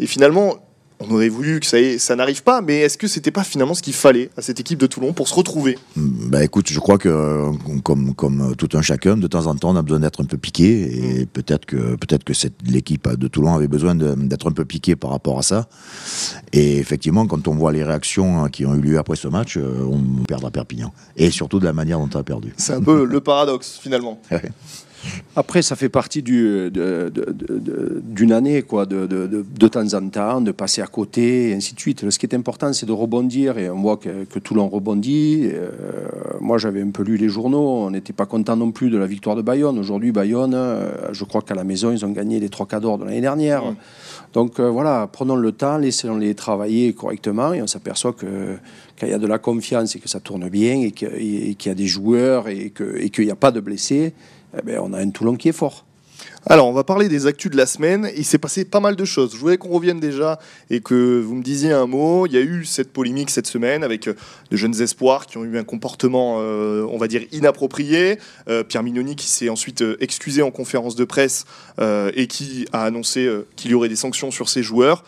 Et 0.00 0.06
finalement, 0.06 0.58
on 1.00 1.10
aurait 1.12 1.28
voulu 1.28 1.60
que 1.60 1.66
ça, 1.66 1.78
ça 1.98 2.16
n'arrive 2.16 2.42
pas, 2.42 2.60
mais 2.60 2.80
est-ce 2.80 2.98
que 2.98 3.06
c'était 3.06 3.30
pas 3.30 3.44
finalement 3.44 3.74
ce 3.74 3.82
qu'il 3.82 3.92
fallait 3.92 4.30
à 4.36 4.42
cette 4.42 4.58
équipe 4.60 4.78
de 4.78 4.86
Toulon 4.86 5.12
pour 5.12 5.28
se 5.28 5.34
retrouver? 5.34 5.78
Bah 5.96 6.42
écoute, 6.44 6.68
je 6.68 6.80
crois 6.80 6.98
que 6.98 7.52
comme, 7.82 8.14
comme 8.14 8.54
tout 8.56 8.68
un 8.74 8.82
chacun, 8.82 9.16
de 9.16 9.26
temps 9.26 9.46
en 9.46 9.54
temps, 9.54 9.70
on 9.70 9.76
a 9.76 9.82
besoin 9.82 10.00
d'être 10.00 10.22
un 10.22 10.26
peu 10.26 10.36
piqué, 10.36 10.96
et 10.96 11.22
mm. 11.22 11.26
peut-être 11.26 11.66
que 11.66 11.96
peut-être 11.96 12.24
que 12.24 12.32
l'équipe 12.66 13.08
de 13.08 13.28
Toulon 13.28 13.54
avait 13.54 13.68
besoin 13.68 13.94
d'être 13.94 14.48
un 14.48 14.52
peu 14.52 14.64
piqué 14.64 14.96
par 14.96 15.10
rapport 15.10 15.38
à 15.38 15.42
ça. 15.42 15.68
Et 16.52 16.78
effectivement, 16.78 17.26
quand 17.26 17.48
on 17.48 17.54
voit 17.54 17.72
les 17.72 17.84
réactions 17.84 18.42
hein, 18.42 18.48
qui 18.48 18.66
ont 18.66 18.74
eu 18.74 18.80
lieu 18.80 18.98
après 18.98 19.16
ce 19.16 19.28
match, 19.28 19.56
euh, 19.56 19.86
on 19.88 20.24
perd 20.24 20.44
à 20.44 20.50
Perpignan, 20.50 20.92
et 21.16 21.30
surtout 21.30 21.60
de 21.60 21.64
la 21.64 21.72
manière 21.72 21.98
dont 21.98 22.10
on 22.12 22.18
a 22.18 22.24
perdu. 22.24 22.52
C'est 22.56 22.74
un 22.74 22.82
peu 22.82 23.04
le 23.04 23.20
paradoxe 23.20 23.78
finalement. 23.80 24.20
Après, 25.36 25.62
ça 25.62 25.76
fait 25.76 25.88
partie 25.88 26.22
du, 26.22 26.70
d'une 26.72 28.32
année, 28.32 28.62
quoi, 28.62 28.86
de, 28.86 29.06
de, 29.06 29.68
temps 29.68 29.94
en 29.94 30.08
temps, 30.08 30.40
de 30.40 30.50
passer 30.50 30.82
à 30.82 30.86
côté, 30.86 31.50
et 31.50 31.54
ainsi 31.54 31.74
de 31.74 31.80
suite. 31.80 32.10
Ce 32.10 32.18
qui 32.18 32.26
est 32.26 32.34
important, 32.34 32.72
c'est 32.72 32.86
de 32.86 32.92
rebondir, 32.92 33.58
et 33.58 33.70
on 33.70 33.80
voit 33.80 33.96
que, 33.96 34.24
que 34.24 34.38
Toulon 34.38 34.68
rebondit. 34.68 35.48
Euh, 35.52 35.70
moi, 36.40 36.58
j'avais 36.58 36.82
un 36.82 36.90
peu 36.90 37.02
lu 37.02 37.16
les 37.16 37.28
journaux, 37.28 37.84
on 37.86 37.90
n'était 37.90 38.12
pas 38.12 38.26
content 38.26 38.56
non 38.56 38.72
plus 38.72 38.90
de 38.90 38.98
la 38.98 39.06
victoire 39.06 39.36
de 39.36 39.42
Bayonne. 39.42 39.78
Aujourd'hui, 39.78 40.10
Bayonne, 40.10 40.54
euh, 40.54 40.90
je 41.12 41.24
crois 41.24 41.42
qu'à 41.42 41.54
la 41.54 41.64
maison, 41.64 41.92
ils 41.92 42.04
ont 42.04 42.10
gagné 42.10 42.40
les 42.40 42.48
trois 42.48 42.66
cadors 42.66 42.98
de 42.98 43.04
l'année 43.04 43.20
dernière. 43.20 43.62
Donc 44.32 44.60
euh, 44.60 44.68
voilà, 44.68 45.08
prenons 45.10 45.36
le 45.36 45.52
temps, 45.52 45.78
laissons-les 45.78 46.34
travailler 46.34 46.92
correctement, 46.92 47.52
et 47.52 47.62
on 47.62 47.66
s'aperçoit 47.66 48.12
que 48.12 48.56
quand 48.98 49.06
il 49.06 49.10
y 49.10 49.14
a 49.14 49.18
de 49.18 49.26
la 49.26 49.38
confiance 49.38 49.94
et 49.96 50.00
que 50.00 50.08
ça 50.08 50.20
tourne 50.20 50.48
bien, 50.48 50.80
et 50.80 50.90
qu'il 50.90 51.66
y 51.66 51.68
a 51.68 51.74
des 51.74 51.86
joueurs, 51.86 52.48
et 52.48 52.70
qu'il 52.70 53.24
n'y 53.24 53.30
a 53.30 53.36
pas 53.36 53.52
de 53.52 53.60
blessés, 53.60 54.12
eh 54.56 54.62
ben, 54.62 54.80
on 54.82 54.92
a 54.92 54.98
un 54.98 55.10
Toulon 55.10 55.36
qui 55.36 55.48
est 55.48 55.52
fort. 55.52 55.84
Alors, 56.46 56.68
on 56.68 56.72
va 56.72 56.84
parler 56.84 57.08
des 57.08 57.26
actus 57.26 57.50
de 57.50 57.56
la 57.56 57.66
semaine. 57.66 58.10
Il 58.16 58.24
s'est 58.24 58.38
passé 58.38 58.64
pas 58.64 58.80
mal 58.80 58.96
de 58.96 59.04
choses. 59.04 59.32
Je 59.34 59.38
voulais 59.38 59.58
qu'on 59.58 59.68
revienne 59.68 60.00
déjà 60.00 60.38
et 60.70 60.80
que 60.80 61.20
vous 61.20 61.34
me 61.34 61.42
disiez 61.42 61.72
un 61.72 61.86
mot. 61.86 62.26
Il 62.26 62.32
y 62.32 62.36
a 62.36 62.40
eu 62.40 62.64
cette 62.64 62.92
polémique 62.92 63.30
cette 63.30 63.46
semaine 63.46 63.84
avec 63.84 64.08
euh, 64.08 64.14
de 64.50 64.56
jeunes 64.56 64.80
espoirs 64.80 65.26
qui 65.26 65.36
ont 65.36 65.44
eu 65.44 65.58
un 65.58 65.64
comportement, 65.64 66.38
euh, 66.40 66.86
on 66.90 66.96
va 66.96 67.08
dire, 67.08 67.22
inapproprié. 67.32 68.18
Euh, 68.48 68.62
Pierre 68.62 68.82
Mignoni 68.82 69.16
qui 69.16 69.26
s'est 69.26 69.48
ensuite 69.48 69.84
excusé 70.00 70.42
en 70.42 70.50
conférence 70.50 70.96
de 70.96 71.04
presse 71.04 71.44
et 72.14 72.26
qui 72.26 72.66
a 72.72 72.84
annoncé 72.84 73.30
qu'il 73.56 73.70
y 73.70 73.74
aurait 73.74 73.88
des 73.88 73.96
sanctions 73.96 74.30
sur 74.30 74.48
ses 74.48 74.62
joueurs 74.62 75.04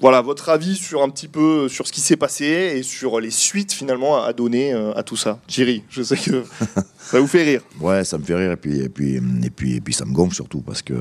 voilà 0.00 0.22
votre 0.22 0.48
avis 0.48 0.76
sur 0.76 1.02
un 1.02 1.10
petit 1.10 1.28
peu 1.28 1.68
sur 1.68 1.86
ce 1.86 1.92
qui 1.92 2.00
s'est 2.00 2.16
passé 2.16 2.44
et 2.76 2.82
sur 2.82 3.20
les 3.20 3.30
suites 3.30 3.72
finalement 3.72 4.22
à 4.22 4.32
donner 4.32 4.72
euh, 4.72 4.92
à 4.94 5.02
tout 5.02 5.16
ça. 5.16 5.40
Thierry, 5.46 5.82
je 5.90 6.02
sais 6.02 6.16
que 6.16 6.44
ça 6.98 7.20
vous 7.20 7.26
fait 7.26 7.42
rire. 7.42 7.62
Ouais, 7.80 8.04
ça 8.04 8.18
me 8.18 8.24
fait 8.24 8.34
rire 8.34 8.52
et 8.52 8.56
puis 8.56 8.80
et 8.80 8.88
puis 8.88 9.16
et 9.16 9.50
puis 9.50 9.76
et 9.76 9.80
puis 9.80 9.92
ça 9.92 10.04
me 10.04 10.12
gonfle 10.12 10.34
surtout 10.34 10.60
parce 10.60 10.82
que 10.82 10.94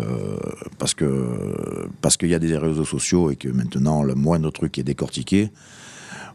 parce 0.77 0.93
que 0.93 1.87
parce 2.01 2.17
qu'il 2.17 2.29
y 2.29 2.35
a 2.35 2.39
des 2.39 2.57
réseaux 2.57 2.85
sociaux 2.85 3.31
et 3.31 3.35
que 3.35 3.47
maintenant 3.49 4.03
le 4.03 4.15
moindre 4.15 4.51
truc 4.51 4.77
est 4.77 4.83
décortiqué. 4.83 5.49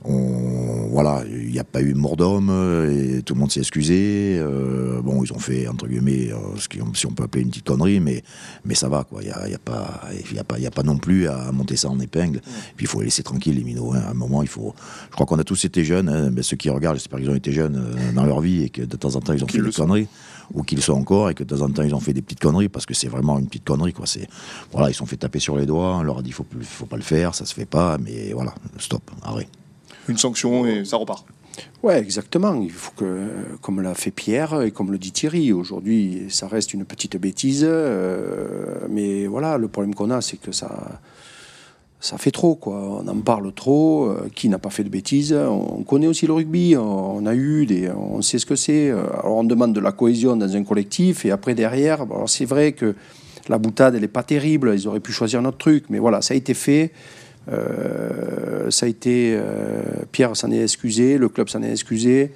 On, 0.04 0.88
voilà, 0.90 1.24
il 1.28 1.50
n'y 1.50 1.58
a 1.58 1.64
pas 1.64 1.80
eu 1.80 1.94
mort 1.94 2.16
d'homme 2.16 2.50
et 2.90 3.22
tout 3.22 3.34
le 3.34 3.40
monde 3.40 3.50
s'est 3.50 3.60
excusé. 3.60 4.38
Euh, 4.38 5.00
bon, 5.02 5.24
ils 5.24 5.32
ont 5.32 5.38
fait, 5.38 5.66
entre 5.66 5.88
guillemets, 5.88 6.30
euh, 6.30 6.56
ce 6.56 6.68
qui, 6.68 6.78
si 6.94 7.06
on 7.06 7.12
peut 7.12 7.24
appeler 7.24 7.42
une 7.42 7.48
petite 7.48 7.66
connerie, 7.66 8.00
mais, 8.00 8.22
mais 8.64 8.74
ça 8.74 8.88
va, 8.88 9.04
quoi. 9.04 9.22
Il 9.22 9.26
n'y 9.26 9.32
a, 9.32 9.48
y 9.48 9.54
a, 9.54 9.58
pas, 9.58 10.02
y 10.32 10.38
a, 10.38 10.44
pas, 10.44 10.58
y 10.58 10.66
a 10.66 10.70
pas 10.70 10.82
non 10.82 10.98
plus 10.98 11.26
à 11.26 11.50
monter 11.52 11.76
ça 11.76 11.88
en 11.88 11.98
épingle. 11.98 12.40
Puis 12.76 12.84
il 12.84 12.86
faut 12.86 13.00
les 13.00 13.06
laisser 13.06 13.22
tranquilles, 13.22 13.56
les 13.56 13.64
minots. 13.64 13.92
Hein. 13.94 14.02
À 14.06 14.10
un 14.10 14.14
moment, 14.14 14.42
il 14.42 14.48
faut. 14.48 14.74
Je 15.10 15.14
crois 15.14 15.26
qu'on 15.26 15.38
a 15.38 15.44
tous 15.44 15.64
été 15.64 15.84
jeunes. 15.84 16.08
Hein. 16.08 16.30
ceux 16.42 16.56
qui 16.56 16.70
regardent, 16.70 16.96
j'espère 16.96 17.18
qu'ils 17.18 17.30
ont 17.30 17.34
été 17.34 17.50
jeunes 17.52 17.82
dans 18.14 18.24
leur 18.24 18.40
vie 18.40 18.62
et 18.64 18.68
que 18.68 18.82
de 18.82 18.96
temps 18.96 19.16
en 19.16 19.20
temps, 19.20 19.32
ils 19.32 19.42
ont 19.42 19.48
fait 19.48 19.62
des 19.62 19.70
conneries 19.70 20.08
ou 20.52 20.62
qu'ils 20.62 20.82
sont 20.82 20.92
encore 20.92 21.30
et 21.30 21.34
que 21.34 21.42
de 21.42 21.56
temps 21.56 21.64
en 21.64 21.70
temps 21.70 21.82
ils 21.82 21.94
ont 21.94 22.00
fait 22.00 22.12
des 22.12 22.20
petites 22.20 22.40
conneries 22.40 22.68
parce 22.68 22.84
que 22.84 22.92
c'est 22.92 23.08
vraiment 23.08 23.38
une 23.38 23.46
petite 23.46 23.64
connerie 23.64 23.94
quoi 23.94 24.04
c'est 24.04 24.28
voilà 24.72 24.90
ils 24.90 24.94
sont 24.94 25.06
fait 25.06 25.16
taper 25.16 25.38
sur 25.38 25.56
les 25.56 25.64
doigts 25.64 25.96
on 25.96 26.02
leur 26.02 26.18
a 26.18 26.22
dit 26.22 26.32
faut 26.32 26.46
faut 26.60 26.84
pas 26.84 26.96
le 26.96 27.02
faire 27.02 27.34
ça 27.34 27.46
se 27.46 27.54
fait 27.54 27.64
pas 27.64 27.96
mais 27.96 28.34
voilà 28.34 28.54
stop 28.78 29.10
arrête 29.22 29.63
une 30.08 30.18
sanction 30.18 30.66
et 30.66 30.84
ça 30.84 30.96
repart. 30.96 31.24
Ouais, 31.82 31.98
exactement. 31.98 32.60
Il 32.62 32.70
faut 32.70 32.92
que, 32.96 33.28
comme 33.60 33.80
l'a 33.80 33.94
fait 33.94 34.10
Pierre 34.10 34.62
et 34.62 34.70
comme 34.70 34.90
le 34.90 34.98
dit 34.98 35.12
Thierry, 35.12 35.52
aujourd'hui, 35.52 36.26
ça 36.30 36.48
reste 36.48 36.74
une 36.74 36.84
petite 36.84 37.16
bêtise. 37.16 37.64
Euh, 37.66 38.86
mais 38.88 39.26
voilà, 39.26 39.58
le 39.58 39.68
problème 39.68 39.94
qu'on 39.94 40.10
a, 40.10 40.20
c'est 40.20 40.38
que 40.38 40.50
ça, 40.50 41.00
ça 42.00 42.18
fait 42.18 42.30
trop, 42.30 42.54
quoi. 42.54 43.02
On 43.04 43.06
en 43.06 43.20
parle 43.20 43.52
trop. 43.52 44.06
Euh, 44.06 44.28
qui 44.34 44.48
n'a 44.48 44.58
pas 44.58 44.70
fait 44.70 44.84
de 44.84 44.88
bêtises 44.88 45.32
On 45.32 45.82
connaît 45.84 46.06
aussi 46.06 46.26
le 46.26 46.32
rugby. 46.32 46.74
On 46.76 47.24
a 47.26 47.34
eu 47.34 47.66
des, 47.66 47.90
on 47.90 48.22
sait 48.22 48.38
ce 48.38 48.46
que 48.46 48.56
c'est. 48.56 48.90
Euh, 48.90 49.04
alors 49.20 49.36
on 49.36 49.44
demande 49.44 49.74
de 49.74 49.80
la 49.80 49.92
cohésion 49.92 50.36
dans 50.36 50.56
un 50.56 50.64
collectif 50.64 51.24
et 51.24 51.30
après 51.30 51.54
derrière, 51.54 52.06
c'est 52.26 52.46
vrai 52.46 52.72
que 52.72 52.94
la 53.48 53.58
boutade, 53.58 53.94
elle 53.94 54.00
n'est 54.00 54.08
pas 54.08 54.22
terrible. 54.22 54.72
Ils 54.74 54.88
auraient 54.88 55.00
pu 55.00 55.12
choisir 55.12 55.42
notre 55.42 55.58
truc, 55.58 55.84
mais 55.90 55.98
voilà, 55.98 56.22
ça 56.22 56.34
a 56.34 56.36
été 56.36 56.54
fait. 56.54 56.92
Euh, 57.48 58.70
ça 58.70 58.86
a 58.86 58.88
été. 58.88 59.34
Euh, 59.36 59.82
Pierre 60.12 60.36
s'en 60.36 60.50
est 60.50 60.62
excusé, 60.62 61.18
le 61.18 61.28
club 61.28 61.48
s'en 61.48 61.62
est 61.62 61.70
excusé. 61.70 62.32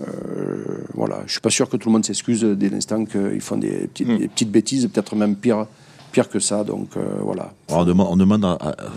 Euh, 0.00 0.84
voilà, 0.94 1.22
je 1.26 1.32
suis 1.32 1.40
pas 1.40 1.50
sûr 1.50 1.68
que 1.68 1.76
tout 1.76 1.88
le 1.88 1.92
monde 1.92 2.04
s'excuse 2.04 2.42
dès 2.42 2.68
l'instant 2.68 3.04
qu'ils 3.04 3.40
font 3.40 3.56
des 3.56 3.88
petites, 3.88 4.08
hmm. 4.08 4.18
des 4.18 4.28
petites 4.28 4.50
bêtises, 4.50 4.86
peut-être 4.86 5.16
même 5.16 5.34
pire, 5.34 5.66
pire 6.12 6.28
que 6.28 6.38
ça. 6.38 6.64
Donc 6.64 6.90
voilà. 7.22 7.52
on, 7.68 7.84
demande, 7.84 8.08
on, 8.10 8.16
demande 8.16 8.44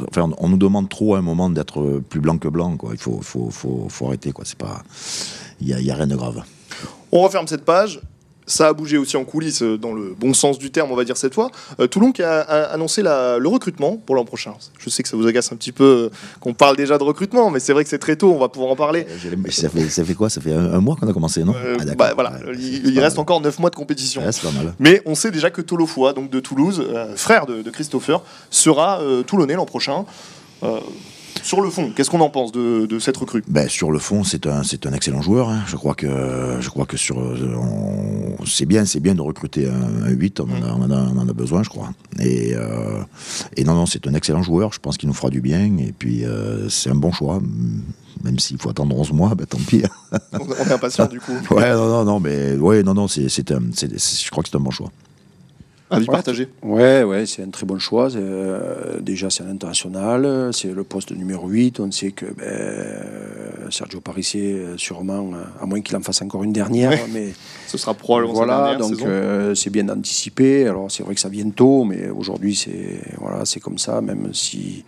enfin, 0.10 0.29
on 0.38 0.50
nous 0.50 0.58
demande 0.58 0.89
trop 0.89 1.15
à 1.15 1.20
un 1.20 1.22
moment 1.22 1.50
d'être 1.50 2.01
plus 2.10 2.20
blanc 2.20 2.38
que 2.38 2.48
blanc. 2.48 2.77
Quoi. 2.77 2.91
Il 2.93 3.00
faut, 3.00 3.20
faut, 3.22 3.50
faut, 3.50 3.88
faut 3.89 4.08
arrêter. 4.08 4.32
Quoi. 4.32 4.46
C'est 4.46 4.58
pas, 4.58 4.84
il 5.62 5.67
y 5.67 5.74
a, 5.74 5.79
y 5.79 5.91
a 5.91 5.96
rien 5.96 6.08
de 6.08 6.15
grave. 6.15 6.43
On 7.12 7.22
referme 7.22 7.48
cette 7.48 7.65
page 7.65 8.01
ça 8.45 8.67
a 8.67 8.73
bougé 8.73 8.97
aussi 8.97 9.17
en 9.17 9.23
coulisses, 9.23 9.62
euh, 9.62 9.77
dans 9.77 9.93
le 9.93 10.15
bon 10.17 10.33
sens 10.33 10.57
du 10.57 10.71
terme, 10.71 10.91
on 10.91 10.95
va 10.95 11.03
dire 11.03 11.17
cette 11.17 11.33
fois. 11.33 11.51
Euh, 11.79 11.88
Toulon 11.88 12.12
qui 12.12 12.23
a, 12.23 12.41
annoncé 12.41 13.01
le 13.03 13.47
recrutement 13.47 13.97
pour 13.97 14.15
l'an 14.15 14.25
prochain. 14.25 14.53
Je 14.79 14.89
sais 14.89 15.03
que 15.03 15.09
ça 15.09 15.17
vous 15.17 15.27
agace 15.27 15.51
un 15.51 15.55
petit 15.55 15.71
peu 15.71 15.83
euh, 15.83 16.09
qu'on 16.39 16.53
parle 16.53 16.75
déjà 16.75 16.97
de 16.97 17.03
recrutement, 17.03 17.50
mais 17.50 17.59
c'est 17.59 17.73
vrai 17.73 17.83
que 17.83 17.89
c'est 17.89 18.00
très 18.00 18.15
tôt, 18.15 18.33
on 18.33 18.39
va 18.39 18.50
pouvoir 18.50 18.71
en 18.71 18.75
parler. 18.75 19.05
Ça 19.50 19.69
fait, 19.69 19.89
ça 19.89 20.03
fait 20.03 20.13
quoi? 20.13 20.29
Ça 20.29 20.41
fait 20.41 20.53
un, 20.53 20.79
mois 20.79 20.95
qu'on 20.95 21.07
a 21.07 21.13
commencé, 21.13 21.43
non? 21.43 21.53
Ah, 21.55 21.95
bah, 21.95 22.12
voilà, 22.13 22.33
Il, 22.57 23.00
reste 23.00 23.19
encore 23.19 23.41
9 23.41 23.59
mois 23.59 23.69
de 23.69 23.75
compétition. 23.75 24.21
Mais 24.79 25.01
on 25.05 25.15
sait 25.15 25.31
déjà 25.31 25.50
que 25.50 25.62
Tolofoa, 25.62 26.13
donc 26.13 26.29
de 26.29 26.39
Toulouse, 26.39 26.83
frère 27.15 27.45
de, 27.45 27.69
Christopher, 27.69 28.21
sera 28.50 29.01
toulonnais 29.25 29.55
l'an 29.55 29.65
prochain. 29.65 30.05
Sur 31.43 31.59
le 31.59 31.69
fond, 31.69 31.91
qu'est-ce 31.93 32.09
qu'on 32.09 32.21
en 32.21 32.29
pense 32.29 32.53
de, 32.53 32.88
cette 33.00 33.17
recrue? 33.17 33.43
Ben, 33.50 33.67
Sur 33.67 33.91
le 33.91 34.00
fond, 34.00 34.23
c'est 34.23 34.47
un, 34.47 34.63
c'est 34.63 34.88
un 34.88 34.93
excellent 34.93 35.21
joueur. 35.21 35.50
Hein. 35.50 35.62
Je 35.67 35.75
crois 35.75 35.93
que, 35.93 36.07
je 36.62 36.69
crois 36.69 36.85
que 36.85 36.95
sur, 36.95 37.21
c'est 38.45 38.65
bien, 38.65 38.85
c'est 38.85 39.01
bien 39.01 39.13
de 39.13 39.21
recruter 39.21 39.67
un, 39.67 40.09
8. 40.09 40.39
On, 40.39 40.43
en 40.43 40.89
a, 40.89 40.95
on, 40.95 41.17
en 41.17 41.27
a, 41.27 41.33
besoin, 41.33 41.62
je 41.62 41.69
crois. 41.69 41.89
Et, 42.19 42.53
euh, 42.55 43.01
et 43.57 43.65
non, 43.65 43.73
non, 43.73 43.85
c'est 43.85 44.07
un 44.07 44.13
excellent 44.13 44.41
joueur. 44.41 44.71
Je 44.71 44.79
pense 44.79 44.97
qu'il 44.97 45.09
nous 45.09 45.13
fera 45.13 45.29
du 45.29 45.41
bien. 45.41 45.77
Et 45.79 45.91
puis, 45.91 46.23
euh, 46.23 46.69
c'est 46.69 46.89
un 46.89 46.95
bon 46.95 47.12
choix. 47.12 47.41
Même 48.23 48.39
s'il 48.39 48.57
faut 48.57 48.69
attendre 48.69 48.97
11 48.97 49.12
mois, 49.12 49.35
ben, 49.35 49.45
tant 49.45 49.57
pis. 49.57 49.83
on 50.31 50.53
est 50.53 50.71
impatient 50.71 51.07
du 51.07 51.19
coup. 51.19 51.33
ouais, 51.53 51.73
non, 51.73 51.89
non, 51.89 52.05
non, 52.05 52.19
mais 52.21 52.56
ouais, 52.56 52.84
non, 52.84 52.93
non, 52.93 53.10
c'est, 53.10 53.27
c'est 53.27 53.51
un, 53.51 53.60
je 53.60 54.32
crois 54.32 54.43
que 54.43 54.49
c'est 54.49 54.56
un 54.56 54.62
bon 54.62 54.71
choix. 54.71 54.91
Avis 55.89 56.06
partagé 56.08 56.48
Ouais, 56.63 57.04
ouais, 57.04 57.26
c'est 57.26 57.43
un 57.43 57.50
très 57.50 57.65
bon 57.65 57.78
choix. 57.78 58.13
Euh, 58.15 59.00
déjà, 59.00 59.30
c'est 59.30 59.43
un 59.43 59.50
international, 59.50 60.50
c'est 60.54 60.74
le 60.74 60.84
poste 60.84 61.12
numéro 61.12 61.48
8. 61.48 61.80
On 61.80 61.91
sait 61.91 62.12
que 62.12 62.26
ben, 62.26 63.69
Sergio 63.69 64.00
Parissier, 64.00 64.54
euh, 64.54 64.78
sûrement, 64.78 65.32
euh, 65.34 65.43
à 65.62 65.65
moins 65.65 65.82
qu'il 65.82 65.96
en 65.96 66.02
fasse 66.02 66.22
encore 66.22 66.43
une 66.43 66.54
dernière, 66.54 66.98
mais 67.12 67.34
ce 67.67 67.78
sera 67.78 67.93
probablement 67.93 68.34
voilà. 68.34 68.76
Donc 68.76 68.96
c'est 69.56 69.69
bien 69.69 69.84
d'anticiper. 69.84 70.67
Alors 70.67 70.89
c'est 70.89 71.04
vrai 71.04 71.15
que 71.15 71.22
ça 71.22 71.30
vient 71.30 71.50
tôt, 71.50 71.84
mais 71.84 72.10
aujourd'hui 72.10 72.56
c'est 72.56 73.02
voilà, 73.19 73.46
c'est 73.46 73.60
comme 73.60 73.78
ça. 73.78 74.02
Même 74.02 74.34
si 74.34 74.84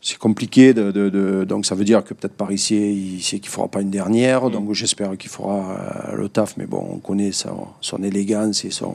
c'est 0.00 0.18
compliqué, 0.18 0.74
de, 0.74 1.44
donc 1.44 1.66
ça 1.66 1.74
veut 1.74 1.84
dire 1.84 2.04
que 2.04 2.14
peut-être 2.14 2.34
Parissier, 2.34 2.92
il 2.92 3.22
sait 3.22 3.40
qu'il 3.40 3.50
ne 3.50 3.54
fera 3.54 3.68
pas 3.68 3.80
une 3.80 3.90
dernière. 3.90 4.44
Mm. 4.44 4.52
Donc 4.52 4.72
j'espère 4.74 5.16
qu'il 5.16 5.30
fera 5.30 6.12
le 6.16 6.28
taf. 6.28 6.56
Mais 6.56 6.66
bon, 6.66 6.86
on 6.92 6.98
connaît 6.98 7.32
son 7.32 8.02
élégance 8.02 8.64
et 8.64 8.70
son 8.70 8.94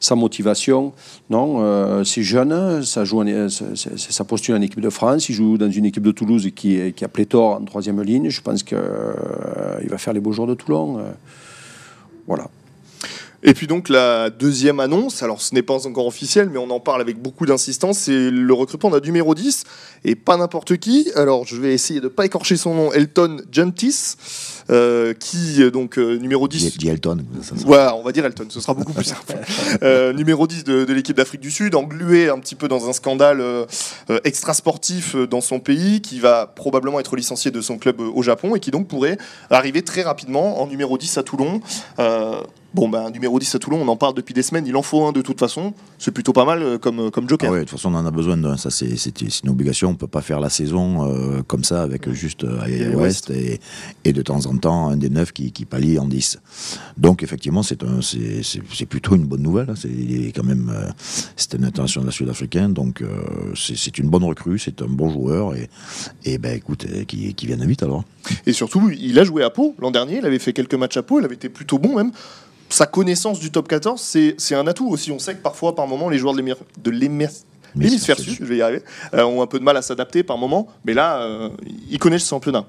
sa 0.00 0.14
motivation. 0.14 0.92
Non, 1.28 1.58
euh, 1.60 2.02
c'est 2.04 2.22
jeune, 2.22 2.82
ça, 2.82 3.04
joue 3.04 3.22
ça 3.74 4.24
postule 4.24 4.54
en 4.54 4.62
équipe 4.62 4.80
de 4.80 4.90
France, 4.90 5.28
il 5.28 5.34
joue 5.34 5.58
dans 5.58 5.70
une 5.70 5.84
équipe 5.84 6.02
de 6.02 6.10
Toulouse 6.10 6.48
qui, 6.56 6.92
qui 6.94 7.04
a 7.04 7.08
pléthore 7.08 7.60
en 7.60 7.64
troisième 7.64 8.02
ligne. 8.02 8.30
Je 8.30 8.40
pense 8.40 8.62
qu'il 8.62 8.78
euh, 8.78 9.86
va 9.88 9.98
faire 9.98 10.14
les 10.14 10.20
beaux 10.20 10.32
jours 10.32 10.46
de 10.46 10.54
Toulon. 10.54 10.98
Euh, 10.98 11.02
voilà. 12.26 12.48
Et 13.42 13.54
puis 13.54 13.66
donc 13.66 13.88
la 13.88 14.28
deuxième 14.28 14.80
annonce, 14.80 15.22
alors 15.22 15.40
ce 15.40 15.54
n'est 15.54 15.62
pas 15.62 15.86
encore 15.86 16.06
officiel, 16.06 16.50
mais 16.50 16.58
on 16.58 16.68
en 16.68 16.80
parle 16.80 17.00
avec 17.00 17.20
beaucoup 17.20 17.46
d'insistance, 17.46 17.98
c'est 18.00 18.30
le 18.30 18.52
recrutement 18.52 18.90
d'un 18.90 19.00
numéro 19.00 19.34
10, 19.34 19.64
et 20.04 20.14
pas 20.14 20.36
n'importe 20.36 20.76
qui. 20.76 21.10
Alors 21.14 21.46
je 21.46 21.56
vais 21.56 21.72
essayer 21.72 22.00
de 22.00 22.04
ne 22.04 22.10
pas 22.10 22.26
écorcher 22.26 22.58
son 22.58 22.74
nom, 22.74 22.92
Elton 22.92 23.38
Gentis, 23.50 24.16
euh, 24.70 25.14
qui 25.14 25.68
donc 25.70 25.98
euh, 25.98 26.16
numéro 26.16 26.48
10... 26.48 26.78
Dit 26.78 26.88
Elton. 26.88 27.18
Ouais, 27.66 27.86
on 27.94 28.02
va 28.02 28.12
dire 28.12 28.24
Elton, 28.24 28.46
ce 28.48 28.60
sera 28.60 28.74
beaucoup 28.74 28.92
plus 28.92 29.04
simple. 29.04 29.36
Euh, 29.82 30.12
numéro 30.12 30.46
10 30.46 30.64
de, 30.64 30.84
de 30.84 30.92
l'équipe 30.92 31.16
d'Afrique 31.16 31.40
du 31.40 31.50
Sud, 31.50 31.74
englué 31.74 32.28
un 32.28 32.38
petit 32.38 32.54
peu 32.54 32.68
dans 32.68 32.88
un 32.88 32.92
scandale 32.92 33.42
extra-sportif 34.24 35.16
dans 35.16 35.40
son 35.40 35.60
pays, 35.60 36.00
qui 36.00 36.20
va 36.20 36.46
probablement 36.46 37.00
être 37.00 37.16
licencié 37.16 37.50
de 37.50 37.60
son 37.60 37.78
club 37.78 38.00
au 38.00 38.22
Japon, 38.22 38.54
et 38.54 38.60
qui 38.60 38.70
donc 38.70 38.88
pourrait 38.88 39.18
arriver 39.50 39.82
très 39.82 40.02
rapidement 40.02 40.60
en 40.60 40.66
numéro 40.66 40.98
10 40.98 41.18
à 41.18 41.22
Toulon. 41.22 41.60
Bon, 42.72 42.88
ben, 42.88 43.10
numéro 43.10 43.36
10 43.36 43.56
à 43.56 43.58
Toulon, 43.58 43.80
on 43.82 43.88
en 43.88 43.96
parle 43.96 44.14
depuis 44.14 44.32
des 44.32 44.44
semaines, 44.44 44.64
il 44.64 44.76
en 44.76 44.82
faut 44.82 45.04
un 45.04 45.10
de 45.10 45.22
toute 45.22 45.40
façon. 45.40 45.74
C'est 45.98 46.12
plutôt 46.12 46.32
pas 46.32 46.44
mal 46.44 46.62
euh, 46.62 46.78
comme, 46.78 47.00
euh, 47.00 47.10
comme 47.10 47.28
joker. 47.28 47.52
Ah 47.52 47.56
de 47.56 47.60
toute 47.62 47.70
façon, 47.70 47.92
on 47.92 47.98
en 47.98 48.06
a 48.06 48.10
besoin 48.12 48.36
d'un. 48.36 48.56
Ça, 48.56 48.70
c'est, 48.70 49.20
une 49.42 49.50
obligation. 49.50 49.88
On 49.88 49.96
peut 49.96 50.06
pas 50.06 50.20
faire 50.20 50.38
la 50.38 50.50
saison 50.50 51.04
euh, 51.04 51.42
comme 51.42 51.64
ça 51.64 51.82
avec 51.82 52.08
juste 52.12 52.44
euh, 52.44 52.94
West 52.94 53.30
et, 53.30 53.60
et, 54.04 54.12
de 54.12 54.22
temps 54.22 54.46
en 54.46 54.56
temps 54.56 54.88
un 54.88 54.96
des 54.96 55.10
neufs 55.10 55.32
qui, 55.32 55.50
qui 55.50 55.64
pallie 55.64 55.98
en 55.98 56.06
10. 56.06 56.38
Donc, 56.96 57.24
effectivement, 57.24 57.64
c'est, 57.64 57.82
un, 57.82 58.02
c'est, 58.02 58.42
c'est, 58.44 58.86
plutôt 58.86 59.16
une 59.16 59.24
bonne 59.24 59.42
nouvelle. 59.42 59.68
Hein. 59.68 59.74
C'est, 59.76 59.88
il 59.88 60.28
est 60.28 60.32
quand 60.32 60.44
même. 60.44 60.72
c'est 61.34 61.54
une 61.54 61.64
international 61.64 62.12
sud-africain. 62.12 62.68
Donc, 62.68 63.02
c'est, 63.56 63.98
une 63.98 64.08
bonne 64.08 64.24
recrue. 64.24 64.60
C'est 64.60 64.80
un 64.80 64.88
bon 64.88 65.10
joueur. 65.10 65.56
Et, 65.56 65.68
et 66.24 66.38
ben, 66.38 66.56
écoute, 66.56 66.86
qui, 67.08 67.34
qui 67.34 67.46
vienne 67.46 67.66
vite 67.66 67.82
alors. 67.82 68.04
Et 68.46 68.52
surtout, 68.52 68.90
il 68.90 69.18
a 69.18 69.24
joué 69.24 69.42
à 69.42 69.50
Pau 69.50 69.74
l'an 69.80 69.90
dernier. 69.90 70.18
Il 70.18 70.26
avait 70.26 70.38
fait 70.38 70.52
quelques 70.52 70.74
matchs 70.74 70.98
à 70.98 71.02
Pau. 71.02 71.18
Il 71.18 71.24
avait 71.24 71.34
été 71.34 71.48
plutôt 71.48 71.78
bon 71.78 71.96
même 71.96 72.12
sa 72.70 72.86
connaissance 72.86 73.40
du 73.40 73.50
top 73.50 73.68
14, 73.68 74.00
c'est 74.00 74.54
un 74.54 74.66
atout 74.66 74.88
aussi. 74.88 75.12
On 75.12 75.18
sait 75.18 75.34
que 75.34 75.42
parfois, 75.42 75.74
par 75.74 75.86
moment, 75.86 76.08
les 76.08 76.18
joueurs 76.18 76.34
de 76.34 76.90
l'hémisphère 76.90 78.18
sud, 78.18 78.36
je 78.38 78.44
vais 78.44 78.58
y 78.58 78.62
arriver, 78.62 78.82
euh, 79.14 79.24
ont 79.24 79.42
un 79.42 79.46
peu 79.46 79.58
de 79.58 79.64
mal 79.64 79.76
à 79.76 79.82
s'adapter 79.82 80.22
par 80.22 80.38
moment, 80.38 80.68
mais 80.84 80.94
là, 80.94 81.22
euh, 81.22 81.50
il 81.90 81.98
connaît 81.98 82.18
ce 82.18 82.28
championnat. 82.28 82.66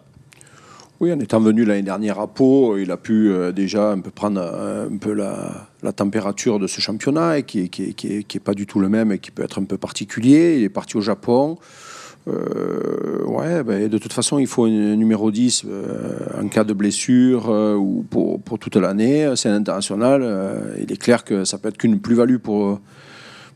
Oui, 0.99 1.11
en 1.11 1.19
étant 1.19 1.39
venu 1.39 1.65
l'année 1.65 1.81
dernière 1.81 2.19
à 2.19 2.27
Pau, 2.27 2.77
il 2.77 2.91
a 2.91 2.97
pu 2.97 3.31
euh, 3.31 3.51
déjà 3.51 3.89
un 3.89 3.99
peu 3.99 4.11
prendre 4.11 4.39
un 4.39 4.97
peu 4.97 5.13
la, 5.13 5.91
température 5.93 6.59
de 6.59 6.67
ce 6.67 6.79
championnat 6.79 7.39
et 7.39 7.43
qui 7.43 7.63
n'est 7.63 7.69
qui, 7.69 8.23
qui, 8.23 8.39
pas 8.39 8.53
du 8.53 8.67
tout 8.67 8.79
le 8.79 8.87
même 8.87 9.11
et 9.11 9.17
qui 9.17 9.31
peut 9.31 9.43
être 9.43 9.59
un 9.59 9.63
peu 9.63 9.79
particulier. 9.79 10.57
Il 10.59 10.63
est 10.63 10.69
parti 10.69 10.97
au 10.97 11.01
Japon. 11.01 11.57
Euh, 12.27 13.23
ouais, 13.25 13.63
ben, 13.63 13.87
de 13.87 13.97
toute 13.97 14.13
façon, 14.13 14.37
il 14.37 14.47
faut 14.47 14.65
un 14.65 14.95
numéro 14.95 15.31
10 15.31 15.65
euh, 15.67 16.41
en 16.41 16.47
cas 16.47 16.63
de 16.63 16.73
blessure 16.73 17.49
euh, 17.49 17.75
ou 17.75 18.05
pour, 18.09 18.41
pour, 18.41 18.59
toute 18.59 18.75
l'année. 18.75 19.31
C'est 19.35 19.49
un 19.49 19.55
international. 19.55 20.23
il 20.79 20.91
est 20.91 21.01
clair 21.01 21.23
que 21.23 21.45
ça 21.45 21.57
peut 21.57 21.69
être 21.69 21.77
qu'une 21.77 21.99
plus-value 21.99 22.37
pour, 22.37 22.79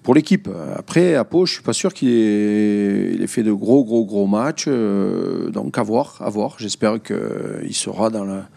pour 0.04 0.16
l'équipe. 0.16 0.50
Après, 0.78 1.16
à 1.16 1.24
Pau, 1.24 1.46
je 1.46 1.54
suis 1.54 1.64
pas 1.64 1.74
sûr 1.74 1.94
qu'il 1.94 2.10
ait, 2.10 3.28
fait 3.28 3.44
de 3.44 3.52
gros, 3.52 3.84
gros, 3.84 4.06
gros 4.06 4.28
matchs. 4.28 4.68
donc, 4.68 5.78
à 5.78 5.84
voir, 5.84 6.18
à 6.20 6.30
voir. 6.30 6.56
J'espère 6.58 7.02
qu'il 7.02 7.76
sera 7.76 8.10
dans 8.10 8.26
la 8.26 8.48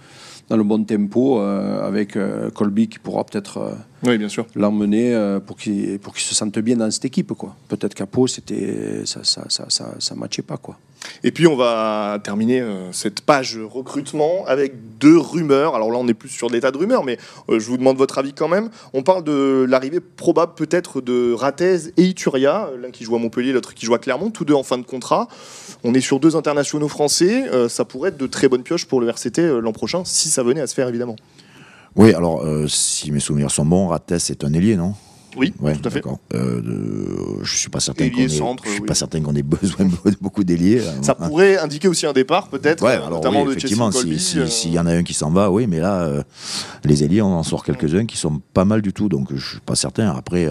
dans 0.48 0.56
le 0.56 0.64
bon 0.64 0.84
tempo 0.84 1.40
euh, 1.40 1.86
avec 1.86 2.16
euh, 2.16 2.50
Colby 2.50 2.88
qui 2.88 2.98
pourra 2.98 3.24
peut-être 3.24 3.58
euh, 3.58 3.72
oui, 4.04 4.18
bien 4.18 4.28
sûr. 4.28 4.46
l'emmener 4.54 5.38
pour 5.46 5.56
qu'il 5.56 5.98
pour 5.98 6.14
qu'il 6.14 6.24
se 6.24 6.34
sente 6.34 6.58
bien 6.58 6.76
dans 6.76 6.90
cette 6.90 7.04
équipe 7.04 7.32
quoi. 7.32 7.56
Peut-être 7.68 7.94
qu'à 7.94 8.06
Pau 8.06 8.26
c'était 8.26 9.04
ça 9.04 9.24
ça 9.24 9.44
ça 9.48 9.66
ça, 9.68 9.94
ça 9.98 10.14
matchait 10.14 10.42
pas 10.42 10.56
quoi. 10.56 10.76
Et 11.24 11.32
puis 11.32 11.46
on 11.46 11.56
va 11.56 12.18
terminer 12.22 12.60
euh, 12.60 12.92
cette 12.92 13.20
page 13.20 13.58
recrutement 13.58 14.44
avec 14.46 14.98
deux 14.98 15.16
rumeurs. 15.16 15.74
Alors 15.74 15.90
là 15.90 15.98
on 15.98 16.08
est 16.08 16.14
plus 16.14 16.28
sur 16.28 16.48
l'état 16.48 16.70
de 16.70 16.78
rumeurs, 16.78 17.04
mais 17.04 17.18
euh, 17.48 17.58
je 17.58 17.66
vous 17.66 17.76
demande 17.76 17.96
votre 17.96 18.18
avis 18.18 18.32
quand 18.32 18.48
même. 18.48 18.70
On 18.92 19.02
parle 19.02 19.24
de 19.24 19.66
l'arrivée 19.68 20.00
probable 20.00 20.52
peut-être 20.54 21.00
de 21.00 21.32
Ratez 21.32 21.90
et 21.96 22.04
Ituria, 22.04 22.70
l'un 22.80 22.90
qui 22.90 23.04
joue 23.04 23.16
à 23.16 23.18
Montpellier, 23.18 23.52
l'autre 23.52 23.74
qui 23.74 23.86
joue 23.86 23.94
à 23.94 23.98
Clermont, 23.98 24.30
tous 24.30 24.44
deux 24.44 24.54
en 24.54 24.62
fin 24.62 24.78
de 24.78 24.84
contrat. 24.84 25.28
On 25.84 25.94
est 25.94 26.00
sur 26.00 26.18
deux 26.20 26.36
internationaux 26.36 26.88
français. 26.88 27.48
Euh, 27.52 27.68
ça 27.68 27.84
pourrait 27.84 28.10
être 28.10 28.16
de 28.16 28.26
très 28.26 28.48
bonnes 28.48 28.62
pioches 28.62 28.86
pour 28.86 29.00
le 29.00 29.08
RCT 29.08 29.60
l'an 29.60 29.72
prochain, 29.72 30.02
si 30.04 30.28
ça 30.28 30.42
venait 30.42 30.60
à 30.60 30.66
se 30.66 30.74
faire 30.74 30.88
évidemment. 30.88 31.16
Oui, 31.96 32.14
alors 32.14 32.44
si 32.68 33.10
mes 33.10 33.20
souvenirs 33.20 33.50
sont 33.50 33.66
bons, 33.66 33.88
Ratez 33.88 34.16
est 34.16 34.44
un 34.44 34.52
ailier, 34.52 34.76
non? 34.76 34.94
Oui, 35.36 35.52
tout 35.52 35.88
à 35.88 35.90
fait. 35.90 36.02
Euh, 36.34 37.38
je 37.42 37.56
suis 37.56 37.68
pas 37.68 37.80
certain 37.80 38.10
qu'on 38.10 38.20
ait, 38.20 38.28
je 38.28 38.70
suis 38.70 38.80
pas 38.80 38.94
certain 38.94 39.20
qu'on 39.20 39.34
ait 39.34 39.42
besoin 39.42 39.86
de 39.86 40.16
beaucoup 40.20 40.42
d'ailiers. 40.42 40.82
Ça 41.02 41.14
pourrait 41.14 41.58
indiquer 41.58 41.88
aussi 41.88 42.06
un 42.06 42.12
départ, 42.12 42.48
peut-être, 42.48 42.82
ouais, 42.84 42.96
euh, 42.96 43.08
notamment 43.08 43.44
de 43.44 43.50
effectivement, 43.52 43.92
s'il 43.92 44.18
si, 44.20 44.38
si, 44.48 44.70
y 44.70 44.78
en 44.78 44.86
a 44.86 44.92
un 44.92 45.02
qui 45.02 45.14
s'en 45.14 45.30
va, 45.30 45.50
oui, 45.50 45.66
mais 45.66 45.80
là, 45.80 46.02
euh, 46.02 46.22
les 46.84 47.04
ailiers, 47.04 47.22
on 47.22 47.34
en 47.34 47.42
sort 47.42 47.64
quelques-uns 47.64 48.06
qui 48.06 48.16
sont 48.16 48.40
pas 48.52 48.64
mal 48.64 48.82
du 48.82 48.92
tout, 48.92 49.08
donc 49.08 49.28
je 49.34 49.50
suis 49.50 49.60
pas 49.60 49.76
certain. 49.76 50.10
Après, 50.10 50.48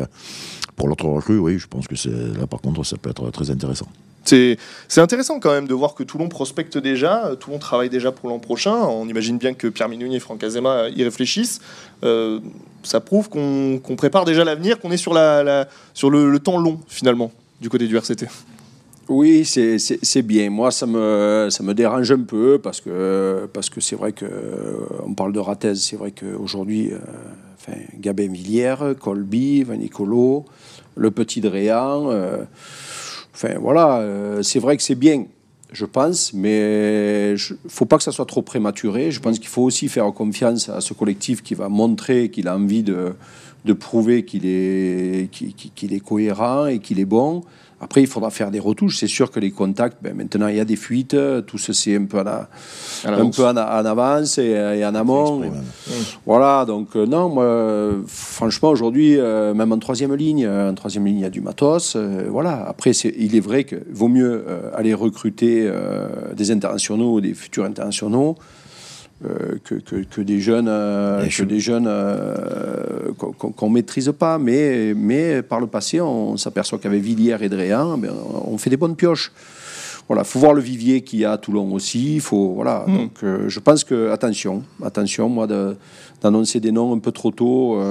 pour 0.76 0.88
l'autre 0.88 1.06
recrue, 1.06 1.40
oui, 1.40 1.60
je 1.60 1.68
pense 1.68 1.88
que 1.88 1.96
là, 2.40 2.48
par 2.48 2.62
contre, 2.62 2.84
ça 2.86 2.98
peut 2.98 3.10
être 3.10 3.30
très 3.32 3.52
intéressant. 3.52 3.88
C'est 4.28 4.58
intéressant 4.98 5.40
quand 5.40 5.52
même 5.52 5.68
de 5.68 5.74
voir 5.74 5.96
que 5.96 6.04
Toulon 6.04 6.28
prospecte 6.28 6.78
déjà, 6.78 7.32
Toulon 7.40 7.60
travaille 7.60 7.90
déjà 7.90 8.12
pour 8.12 8.30
l'an 8.30 8.40
prochain. 8.40 8.76
On 8.76 9.08
imagine 9.08 9.38
bien 9.38 9.54
que 9.54 9.68
Pierre 9.68 9.90
Minouni 9.90 10.18
et 10.18 10.20
Franck 10.20 10.44
Azema 10.44 10.90
y 10.90 11.04
réfléchissent. 11.04 11.60
Euh, 12.04 12.40
ça 12.84 13.00
prouve 13.00 13.30
qu'on 13.30 13.96
prépare 13.96 14.26
déjà 14.26 14.44
l'avenir, 14.44 14.80
qu'on 14.80 14.92
est 14.92 14.98
sur, 14.98 15.14
le, 15.14 16.38
temps 16.38 16.58
long 16.58 16.80
finalement 16.88 17.32
du 17.62 17.70
côté 17.70 17.88
du 17.88 17.96
RCT. 17.96 18.28
Oui, 19.10 19.46
c'est 19.46 20.22
bien. 20.22 20.50
Moi, 20.50 20.72
ça 20.72 20.86
me, 20.86 21.74
dérange 21.74 22.12
un 22.12 22.20
peu 22.20 22.60
parce 22.62 22.82
que 22.82 23.48
c'est 23.80 23.96
vrai 23.96 24.12
que 24.12 24.26
on 25.06 25.14
parle 25.14 25.32
de 25.32 25.40
Ratez. 25.40 25.76
C'est 25.76 25.96
vrai 25.96 26.12
qu'aujourd'hui, 26.12 26.92
euh, 26.92 26.98
enfin, 27.60 27.78
Gabin 28.00 28.32
Villière, 28.32 28.94
Colby, 29.00 29.64
Vanicolo, 29.64 30.46
le 30.96 31.12
petit 31.12 31.40
Dréan. 31.40 32.10
Euh, 32.12 32.44
Enfin 33.38 33.60
voilà, 33.62 34.00
euh, 34.00 34.42
c'est 34.42 34.58
vrai 34.58 34.78
que 34.78 34.82
c'est 34.82 34.96
bien, 34.96 35.26
je 35.72 35.86
pense, 35.86 36.34
mais 36.34 37.30
il 37.30 37.34
ne 37.34 37.70
faut 37.70 37.86
pas 37.86 37.98
que 37.98 38.04
ça 38.04 38.12
soit 38.12 38.26
trop 38.26 38.42
prématuré. 38.42 39.12
Je 39.12 39.20
pense 39.20 39.38
qu'il 39.38 39.48
faut 39.48 39.62
aussi 39.62 39.90
faire 39.90 40.12
confiance 40.12 40.70
à 40.70 40.82
ce 40.82 40.96
collectif 40.96 41.44
qui 41.44 41.54
va 41.54 41.70
montrer 41.70 42.32
qu'il 42.32 42.48
a 42.48 42.56
envie 42.56 42.82
de, 42.82 43.14
de 43.64 43.74
prouver 43.74 44.26
qu'il 44.26 44.48
est, 44.48 45.30
qu'il 45.30 45.94
est 45.94 46.00
cohérent 46.00 46.66
et 46.66 46.80
qu'il 46.80 47.00
est 47.00 47.06
bon. 47.06 47.44
Après, 47.80 48.02
il 48.02 48.08
faudra 48.08 48.32
faire 48.32 48.50
des 48.50 48.60
retouches. 48.60 48.98
C'est 48.98 49.08
sûr 49.08 49.30
que 49.30 49.40
les 49.40 49.52
contacts, 49.52 49.98
ben, 50.02 50.16
maintenant, 50.16 50.48
il 50.48 50.56
y 50.56 50.60
a 50.60 50.66
des 50.66 50.76
fuites. 50.76 51.16
Tout 51.46 51.58
ceci 51.60 51.94
un 51.94 52.06
peu, 52.06 52.20
en, 52.20 52.46
un 53.06 53.30
peu 53.30 53.46
en, 53.46 53.56
avance 53.56 54.40
et, 54.40 54.84
en 54.84 54.96
amont. 54.96 55.44
Voilà, 56.26 56.66
donc 56.66 56.96
euh, 56.96 57.06
non, 57.06 57.30
moi, 57.30 57.92
franchement, 58.08 58.70
aujourd'hui, 58.70 59.18
euh, 59.18 59.54
même 59.54 59.72
en 59.72 59.78
troisième 59.78 60.16
ligne, 60.16 60.48
en 60.48 60.74
troisième 60.74 61.06
ligne, 61.06 61.18
il 61.18 61.22
y 61.22 61.26
a 61.26 61.30
du 61.30 61.42
matos. 61.42 61.96
Euh, 61.96 62.28
voilà. 62.30 62.66
Après, 62.68 62.92
il 62.92 63.36
est 63.36 63.40
vrai 63.40 63.64
qu'il 63.64 63.84
vaut 63.92 64.08
mieux 64.08 64.46
aller 64.74 64.94
recruter 64.94 65.70
des 66.36 66.52
internationaux, 66.52 67.22
des 67.22 67.34
futurs 67.34 67.66
internationaux, 67.66 68.36
euh, 69.26 69.58
que, 69.64 69.76
que, 69.76 70.22
des 70.22 70.40
jeunes, 70.40 70.68
euh, 70.70 71.28
que 71.28 71.42
des 71.42 71.60
jeunes 71.60 71.88
euh, 71.88 73.12
qu'on 73.18 73.68
ne 73.68 73.74
maîtrise 73.74 74.14
pas. 74.18 74.38
Mais, 74.38 74.94
mais 74.96 75.42
par 75.42 75.60
le 75.60 75.66
passé, 75.66 76.00
on 76.00 76.38
s'aperçoit 76.38 76.78
qu'avec 76.78 77.02
Villiers 77.02 77.38
et 77.42 77.50
Dréan, 77.50 77.98
ben, 77.98 78.14
on 78.46 78.60
fait 78.60 78.70
des 78.70 78.78
bonnes 78.78 78.96
pioches. 78.96 79.32
Voilà, 80.08 80.24
faut 80.24 80.38
voir 80.38 80.54
le 80.54 80.62
vivier 80.62 81.02
qu'il 81.02 81.20
y 81.20 81.26
a 81.26 81.32
à 81.32 81.38
Toulon 81.40 81.74
aussi. 81.74 82.20
Faut, 82.20 82.54
voilà, 82.54 82.86
hmm. 82.88 82.96
donc 82.96 83.48
je 83.48 83.60
pense 83.60 83.84
que 83.84 84.12
attention, 84.12 84.64
attention, 84.84 85.30
moi 85.30 85.48
d'annoncer 86.22 86.60
des 86.60 86.72
noms 86.72 86.94
un 86.94 87.00
peu 87.00 87.12
trop 87.12 87.32
tôt 87.32 87.82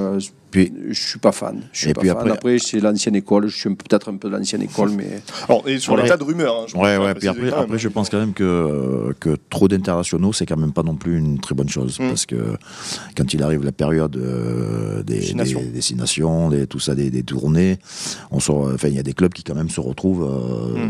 puis, 0.57 0.73
je 0.89 1.01
suis 1.09 1.19
pas 1.19 1.33
fan. 1.33 1.61
Je 1.71 1.81
suis 1.81 1.91
et 1.91 1.93
pas 1.93 2.01
puis 2.01 2.09
fan. 2.09 2.31
Après, 2.31 2.59
c'est 2.59 2.81
l'ancienne 2.81 3.15
école. 3.15 3.49
Je 3.49 3.57
suis 3.57 3.75
peut-être 3.75 4.09
un 4.09 4.17
peu 4.17 4.31
de 4.31 4.37
l'ancienne 4.37 4.63
école, 4.63 4.91
mais. 4.91 5.21
Alors, 5.49 5.69
et 5.69 5.79
sur 5.79 5.97
l'état 5.99 6.17
de 6.17 6.25
rumeur. 6.25 6.67
Hein, 6.75 6.79
ouais, 6.79 6.97
ouais. 6.97 7.15
Puis 7.15 7.29
après, 7.29 7.53
après 7.53 7.79
je 7.79 7.89
pense 7.89 8.09
quand 8.09 8.19
même 8.19 8.33
que, 8.33 9.15
que 9.21 9.37
trop 9.51 9.69
d'internationaux, 9.69 10.33
c'est 10.33 10.47
quand 10.47 10.57
même 10.57 10.73
pas 10.73 10.83
non 10.83 10.95
plus 10.95 11.19
une 11.19 11.41
très 11.41 11.55
bonne 11.55 11.69
chose. 11.69 12.01
Hmm. 12.01 12.09
Parce 12.09 12.25
que 12.25 12.57
quand 13.15 13.35
il 13.35 13.43
arrive 13.43 13.65
la 13.65 13.73
période 13.73 14.17
euh, 14.17 15.03
des, 15.03 15.21
destinations, 15.75 16.49
des, 16.49 16.67
tout 16.67 16.81
ça, 16.81 16.95
des, 16.95 17.11
des 17.11 17.23
tournées, 17.23 17.79
on 18.31 18.41
sort, 18.41 18.71
enfin, 18.73 18.89
il 18.89 18.95
y 18.95 18.99
a 18.99 19.03
des 19.03 19.13
clubs 19.13 19.35
qui 19.35 19.45
quand 19.45 19.55
même 19.55 19.69
se 19.69 19.81
retrouvent 19.81 20.25
euh, 20.25 20.89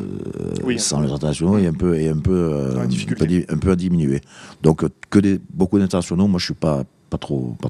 hmm. 0.63 0.79
sans 0.79 1.01
les 1.01 1.11
internationaux 1.11 1.59
et 1.59 1.67
un 1.67 1.73
peu, 1.73 1.99
et 1.99 2.09
un 2.09 2.19
peu, 2.19 2.53
euh, 2.53 2.79
un, 2.79 3.59
peu, 3.59 3.71
à 3.73 3.77
diminuer. 3.77 4.21
Donc, 4.63 4.85
que 5.11 5.19
des, 5.19 5.41
beaucoup 5.53 5.81
d'internationaux, 5.81 6.29
moi, 6.29 6.39
je 6.39 6.45
suis 6.45 6.55
pas 6.55 6.85
pas 7.11 7.19
trop, 7.19 7.57
pas. 7.61 7.69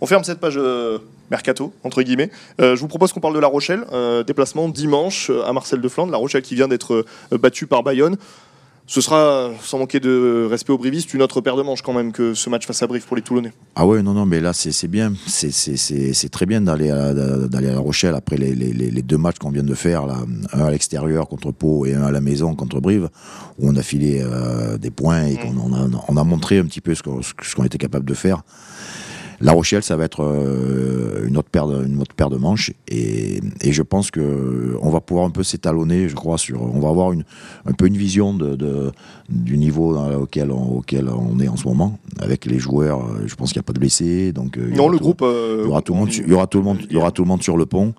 On 0.00 0.06
ferme 0.06 0.24
cette 0.24 0.40
page 0.40 0.54
euh, 0.56 0.98
mercato, 1.30 1.72
entre 1.84 2.02
guillemets. 2.02 2.30
Euh, 2.60 2.76
je 2.76 2.80
vous 2.80 2.88
propose 2.88 3.12
qu'on 3.12 3.20
parle 3.20 3.34
de 3.34 3.40
La 3.40 3.46
Rochelle. 3.46 3.84
Euh, 3.92 4.22
déplacement 4.22 4.68
dimanche 4.68 5.30
à 5.44 5.52
Marcel 5.52 5.80
de 5.80 5.88
Flandre. 5.88 6.12
La 6.12 6.18
Rochelle 6.18 6.42
qui 6.42 6.54
vient 6.54 6.68
d'être 6.68 7.04
battue 7.30 7.66
par 7.66 7.82
Bayonne. 7.82 8.16
Ce 8.86 9.00
sera, 9.00 9.50
sans 9.62 9.78
manquer 9.78 10.00
de 10.00 10.46
respect 10.50 10.72
aux 10.72 10.78
brivistes, 10.78 11.14
une 11.14 11.22
autre 11.22 11.40
paire 11.40 11.56
de 11.56 11.62
manches 11.62 11.82
quand 11.82 11.92
même 11.92 12.12
que 12.12 12.34
ce 12.34 12.50
match 12.50 12.66
face 12.66 12.82
à 12.82 12.86
Brive 12.86 13.06
pour 13.06 13.16
les 13.16 13.22
Toulonnais. 13.22 13.52
Ah 13.76 13.86
ouais, 13.86 14.02
non, 14.02 14.12
non, 14.12 14.26
mais 14.26 14.40
là 14.40 14.52
c'est 14.52 14.88
bien. 14.88 15.12
C'est 15.26 16.28
très 16.30 16.46
bien 16.46 16.60
d'aller 16.60 16.90
à, 16.90 17.14
d'aller 17.14 17.68
à 17.68 17.72
La 17.72 17.78
Rochelle 17.78 18.14
après 18.14 18.36
les, 18.36 18.54
les, 18.54 18.72
les 18.72 19.02
deux 19.02 19.18
matchs 19.18 19.38
qu'on 19.38 19.50
vient 19.50 19.62
de 19.62 19.74
faire, 19.74 20.06
là, 20.06 20.16
un 20.52 20.64
à 20.64 20.70
l'extérieur 20.70 21.28
contre 21.28 21.52
Pau 21.52 21.86
et 21.86 21.94
un 21.94 22.02
à 22.02 22.10
la 22.10 22.20
maison 22.20 22.54
contre 22.54 22.80
Brive, 22.80 23.08
où 23.58 23.68
on 23.68 23.76
a 23.76 23.82
filé 23.82 24.24
des 24.78 24.90
points 24.90 25.26
et 25.26 25.36
qu'on 25.36 25.56
on 25.56 25.74
a, 25.74 25.88
on 26.08 26.16
a, 26.16 26.24
montré 26.24 26.58
un 26.58 26.64
petit 26.64 26.80
peu 26.80 26.94
ce 26.94 27.02
qu'on 27.02 27.64
était 27.64 27.78
capable 27.78 28.04
de 28.04 28.14
faire. 28.14 28.42
La 29.42 29.52
Rochelle, 29.52 29.82
ça 29.82 29.96
va 29.96 30.04
être 30.04 30.22
euh, 30.22 31.26
une, 31.26 31.36
autre 31.36 31.48
paire 31.50 31.66
de, 31.66 31.84
une 31.84 32.00
autre 32.00 32.14
paire 32.14 32.30
de 32.30 32.36
manches. 32.36 32.70
Et, 32.88 33.40
je 33.60 33.82
pense 33.82 34.12
qu'on 34.12 34.90
va 34.90 35.00
pouvoir 35.00 35.26
un 35.26 35.30
peu 35.30 35.42
s'étalonner, 35.42 36.08
je 36.08 36.14
crois, 36.14 36.38
sur. 36.38 36.62
On 36.62 36.78
va 36.78 36.88
avoir 36.88 37.12
une, 37.12 37.24
un 37.66 37.72
peu 37.72 37.86
une 37.86 37.96
vision 37.96 38.34
de, 38.34 38.92
du 39.28 39.58
niveau 39.58 39.96
auquel 39.96 40.52
on, 40.52 40.76
auquel 40.76 41.08
on 41.08 41.40
est 41.40 41.48
en 41.48 41.56
ce 41.56 41.66
moment. 41.66 41.98
Avec 42.20 42.46
les 42.46 42.60
joueurs, 42.60 43.00
euh, 43.00 43.24
je 43.26 43.34
pense 43.34 43.52
qu'il 43.52 43.58
n'y 43.58 43.64
a 43.64 43.66
pas 43.66 43.72
de 43.72 43.80
blessés. 43.80 44.32
Donc, 44.32 44.56
non, 44.56 44.88
le 44.88 44.98
groupe. 44.98 45.24
il 45.24 45.64
y 45.64 45.68
aura 45.68 45.82
tout 45.82 45.92
le 45.92 45.98
monde, 45.98 46.12
il 46.12 46.28
y 46.28 46.34
aura 46.34 46.46
tout 46.46 46.58
le 46.58 46.64
monde, 46.64 46.78
il 46.88 46.92
y 46.92 46.96
aura 46.96 47.10
tout 47.10 47.22
le 47.22 47.28
monde 47.28 47.42
sur 47.42 47.56
le 47.56 47.66
pont. 47.66 47.94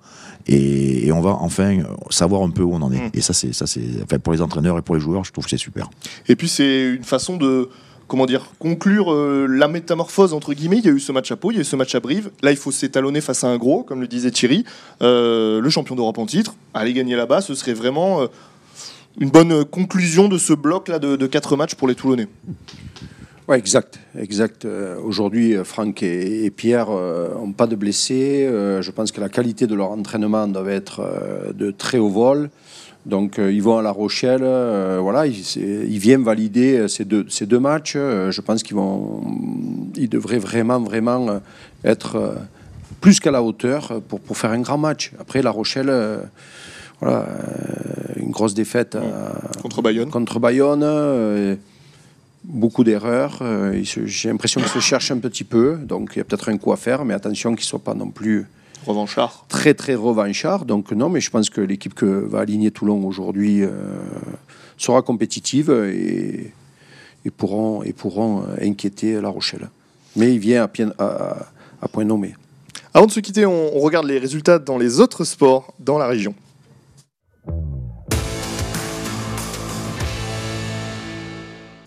Et, 0.46 1.12
on 1.12 1.20
va 1.20 1.30
enfin 1.40 1.78
savoir 2.10 2.42
un 2.42 2.50
peu 2.50 2.62
où 2.62 2.72
on 2.72 2.82
en 2.82 2.92
est. 2.92 3.00
Mm. 3.00 3.10
Et 3.14 3.20
ça, 3.20 3.34
c'est 3.34 3.52
ça, 3.52 3.66
c'est 3.66 3.84
enfin, 4.02 4.18
pour 4.18 4.32
les 4.32 4.40
entraîneurs 4.40 4.78
et 4.78 4.82
pour 4.82 4.94
les 4.94 5.00
joueurs, 5.00 5.24
je 5.24 5.32
trouve 5.32 5.44
que 5.44 5.50
c'est 5.50 5.56
super. 5.56 5.90
Et 6.26 6.36
puis 6.36 6.48
c'est 6.48 6.94
une 6.94 7.04
façon 7.04 7.36
de 7.36 7.68
comment 8.14 8.26
dire, 8.26 8.52
conclure 8.60 9.12
euh, 9.12 9.48
la 9.48 9.66
métamorphose 9.66 10.34
entre 10.34 10.54
guillemets. 10.54 10.78
Il 10.78 10.84
y 10.84 10.88
a 10.88 10.92
eu 10.92 11.00
ce 11.00 11.10
match 11.10 11.32
à 11.32 11.36
Pau, 11.36 11.50
il 11.50 11.54
y 11.54 11.58
a 11.58 11.62
eu 11.62 11.64
ce 11.64 11.74
match 11.74 11.96
à 11.96 11.98
Brive. 11.98 12.30
Là, 12.42 12.52
il 12.52 12.56
faut 12.56 12.70
s'étalonner 12.70 13.20
face 13.20 13.42
à 13.42 13.48
un 13.48 13.56
gros, 13.56 13.82
comme 13.82 14.00
le 14.00 14.06
disait 14.06 14.30
Thierry, 14.30 14.64
euh, 15.02 15.60
le 15.60 15.68
champion 15.68 15.96
d'Europe 15.96 16.18
en 16.18 16.26
titre. 16.26 16.54
Aller 16.74 16.92
gagner 16.92 17.16
là-bas, 17.16 17.40
ce 17.40 17.56
serait 17.56 17.72
vraiment 17.72 18.22
euh, 18.22 18.26
une 19.18 19.30
bonne 19.30 19.64
conclusion 19.64 20.28
de 20.28 20.38
ce 20.38 20.52
bloc 20.52 20.86
là 20.86 21.00
de, 21.00 21.26
quatre 21.26 21.56
matchs 21.56 21.74
pour 21.74 21.88
les 21.88 21.96
Toulonnais. 21.96 22.28
Ouais, 23.48 23.58
exact, 23.58 23.98
exact. 24.16 24.64
Aujourd'hui, 25.02 25.56
Franck 25.64 26.04
et, 26.04 26.50
Pierre 26.50 26.90
n'ont 26.90 27.52
pas 27.52 27.66
de 27.66 27.74
blessés. 27.74 28.48
je 28.48 28.90
pense 28.92 29.10
que 29.10 29.20
la 29.20 29.28
qualité 29.28 29.66
de 29.66 29.74
leur 29.74 29.90
entraînement 29.90 30.46
doit 30.46 30.70
être 30.70 31.02
de 31.52 31.72
très 31.72 31.98
haut 31.98 32.08
vol. 32.08 32.48
Donc 33.06 33.38
euh, 33.38 33.52
ils 33.52 33.62
vont 33.62 33.76
à 33.76 33.82
La 33.82 33.90
Rochelle, 33.90 34.40
euh, 34.42 34.98
voilà, 35.00 35.26
ils, 35.26 35.98
viennent 35.98 36.22
valider 36.22 36.78
euh, 36.78 36.88
ces 36.88 37.04
deux, 37.04 37.26
ces 37.28 37.44
deux 37.44 37.60
matchs. 37.60 37.94
je 37.96 38.40
pense 38.40 38.62
qu'ils 38.62 38.76
vont, 38.76 39.22
ils 39.94 40.08
devraient 40.08 40.38
vraiment, 40.38 40.80
vraiment 40.80 41.40
être 41.84 42.36
plus 43.00 43.20
qu'à 43.20 43.30
la 43.30 43.42
hauteur 43.42 44.00
pour, 44.08 44.20
pour 44.20 44.38
faire 44.38 44.52
un 44.52 44.60
grand 44.60 44.78
match. 44.78 45.12
Après 45.20 45.42
La 45.42 45.50
Rochelle, 45.50 45.92
voilà, 47.00 47.26
une 48.16 48.30
grosse 48.30 48.54
défaite 48.54 48.96
contre 49.60 49.82
Bayonne. 49.82 50.10
Contre 50.10 50.40
Bayonne. 50.40 51.58
Beaucoup 52.44 52.84
d'erreurs. 52.84 53.42
J'ai 53.82 54.28
l'impression 54.30 54.60
qu'ils 54.60 54.70
se 54.70 54.80
cherchent 54.80 55.10
un 55.10 55.18
petit 55.18 55.44
peu. 55.44 55.76
Donc 55.76 56.12
il 56.14 56.18
y 56.18 56.20
a 56.22 56.24
peut-être 56.24 56.48
un 56.48 56.56
coup 56.56 56.72
à 56.72 56.76
faire, 56.76 57.04
mais 57.04 57.12
attention 57.12 57.54
qu'ils 57.54 57.64
ne 57.64 57.68
soient 57.68 57.84
pas 57.84 57.94
non 57.94 58.08
plus 58.08 58.46
Revanchard. 58.86 59.44
Très, 59.48 59.74
très 59.74 59.94
revanchard. 59.94 60.64
Donc, 60.64 60.92
non, 60.92 61.08
mais 61.08 61.20
je 61.20 61.30
pense 61.30 61.50
que 61.50 61.60
l'équipe 61.60 61.94
que 61.94 62.04
va 62.04 62.40
aligner 62.40 62.70
Toulon 62.70 63.04
aujourd'hui 63.06 63.62
euh, 63.62 63.70
sera 64.76 65.02
compétitive 65.02 65.70
et, 65.70 66.52
et, 67.24 67.30
pourront, 67.30 67.82
et 67.82 67.92
pourront 67.92 68.44
inquiéter 68.60 69.20
La 69.20 69.28
Rochelle. 69.28 69.70
Mais 70.16 70.32
il 70.32 70.38
vient 70.38 70.68
à, 70.98 71.36
à, 71.82 71.88
point 71.88 72.04
nommé. 72.04 72.34
Avant 72.92 73.06
de 73.06 73.10
se 73.10 73.20
quitter, 73.20 73.46
on 73.46 73.78
regarde 73.80 74.06
les 74.06 74.18
résultats 74.18 74.58
dans 74.58 74.78
les 74.78 75.00
autres 75.00 75.24
sports 75.24 75.74
dans 75.80 75.98
la 75.98 76.06
région. 76.06 76.34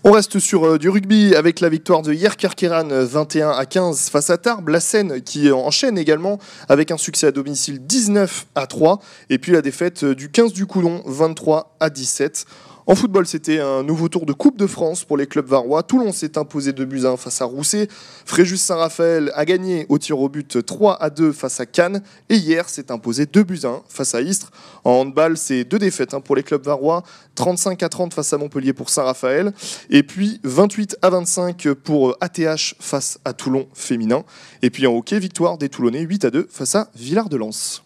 On 0.08 0.12
reste 0.12 0.38
sur 0.38 0.64
euh, 0.64 0.78
du 0.78 0.88
rugby 0.88 1.34
avec 1.34 1.60
la 1.60 1.68
victoire 1.68 2.00
de 2.00 2.14
Yerkerkeran 2.14 2.88
21 2.88 3.50
à 3.50 3.66
15 3.66 4.08
face 4.08 4.30
à 4.30 4.38
Tarbes. 4.38 4.70
La 4.70 4.80
Seine 4.80 5.20
qui 5.20 5.52
enchaîne 5.52 5.98
également 5.98 6.38
avec 6.70 6.90
un 6.90 6.96
succès 6.96 7.26
à 7.26 7.30
domicile 7.30 7.86
19 7.86 8.46
à 8.54 8.66
3. 8.66 9.00
Et 9.28 9.36
puis 9.36 9.52
la 9.52 9.60
défaite 9.60 10.06
du 10.06 10.30
15 10.30 10.54
du 10.54 10.64
Coulon 10.64 11.02
23 11.04 11.76
à 11.78 11.90
17. 11.90 12.46
En 12.90 12.94
football, 12.94 13.26
c'était 13.26 13.60
un 13.60 13.82
nouveau 13.82 14.08
tour 14.08 14.24
de 14.24 14.32
Coupe 14.32 14.56
de 14.56 14.66
France 14.66 15.04
pour 15.04 15.18
les 15.18 15.26
clubs 15.26 15.46
varois. 15.46 15.82
Toulon 15.82 16.10
s'est 16.10 16.38
imposé 16.38 16.72
2 16.72 16.86
buts 16.86 17.04
à 17.04 17.10
1 17.10 17.16
face 17.18 17.42
à 17.42 17.44
Rousset. 17.44 17.86
Fréjus 18.24 18.56
Saint-Raphaël 18.56 19.30
a 19.34 19.44
gagné 19.44 19.84
au 19.90 19.98
tir 19.98 20.18
au 20.18 20.30
but 20.30 20.64
3 20.64 20.96
à 21.02 21.10
2 21.10 21.32
face 21.32 21.60
à 21.60 21.66
Cannes. 21.66 22.02
Et 22.30 22.36
hier, 22.36 22.66
s'est 22.70 22.90
imposé 22.90 23.26
2 23.26 23.42
buts 23.42 23.60
à 23.64 23.68
1 23.68 23.82
face 23.90 24.14
à 24.14 24.22
Istres. 24.22 24.50
En 24.84 24.92
handball, 24.92 25.36
c'est 25.36 25.64
deux 25.64 25.78
défaites 25.78 26.14
hein, 26.14 26.22
pour 26.22 26.34
les 26.34 26.42
clubs 26.42 26.64
varois. 26.64 27.02
35 27.34 27.82
à 27.82 27.90
30 27.90 28.14
face 28.14 28.32
à 28.32 28.38
Montpellier 28.38 28.72
pour 28.72 28.88
Saint-Raphaël. 28.88 29.52
Et 29.90 30.02
puis 30.02 30.40
28 30.44 30.96
à 31.02 31.10
25 31.10 31.68
pour 31.74 32.16
ATH 32.22 32.74
face 32.80 33.18
à 33.26 33.34
Toulon 33.34 33.68
féminin. 33.74 34.24
Et 34.62 34.70
puis 34.70 34.86
en 34.86 34.96
hockey, 34.96 35.18
victoire 35.18 35.58
des 35.58 35.68
Toulonnais 35.68 36.00
8 36.00 36.24
à 36.24 36.30
2 36.30 36.48
face 36.50 36.74
à 36.74 36.88
Villard-de-Lans. 36.96 37.82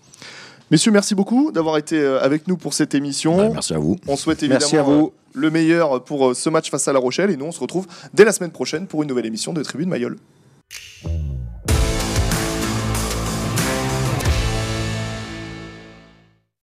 Messieurs, 0.73 0.91
merci 0.91 1.15
beaucoup 1.15 1.53
d'avoir 1.53 1.77
été 1.77 2.01
euh, 2.01 2.19
avec 2.23 2.49
nous 2.49 2.57
pour 2.57 2.73
cette 2.73 2.95
émission. 2.95 3.37
Ouais, 3.37 3.51
merci 3.51 3.75
à 3.75 3.79
vous. 3.79 3.99
On 4.09 4.17
souhaite 4.17 4.43
évidemment 4.43 4.59
Merci 4.61 4.77
à 4.79 4.83
vous. 4.83 5.13
euh, 5.15 5.39
le 5.39 5.51
meilleur 5.51 6.03
pour 6.03 6.31
euh, 6.31 6.35
ce 6.35 6.49
match 6.49 6.71
face 6.71 6.89
à 6.89 6.95
La 6.95 6.99
Rochelle 6.99 7.31
et 7.31 7.37
nous 7.37 7.45
on 7.45 7.53
se 7.53 7.61
retrouve 7.61 7.87
dès 8.15 8.25
la 8.25 8.33
semaine 8.33 8.53
prochaine 8.53 8.87
pour 8.87 9.03
une 9.03 9.09
nouvelle 9.11 9.27
émission 9.27 9.53
de 9.53 9.63
Tribune 9.63 9.91
Mayol. 9.91 10.17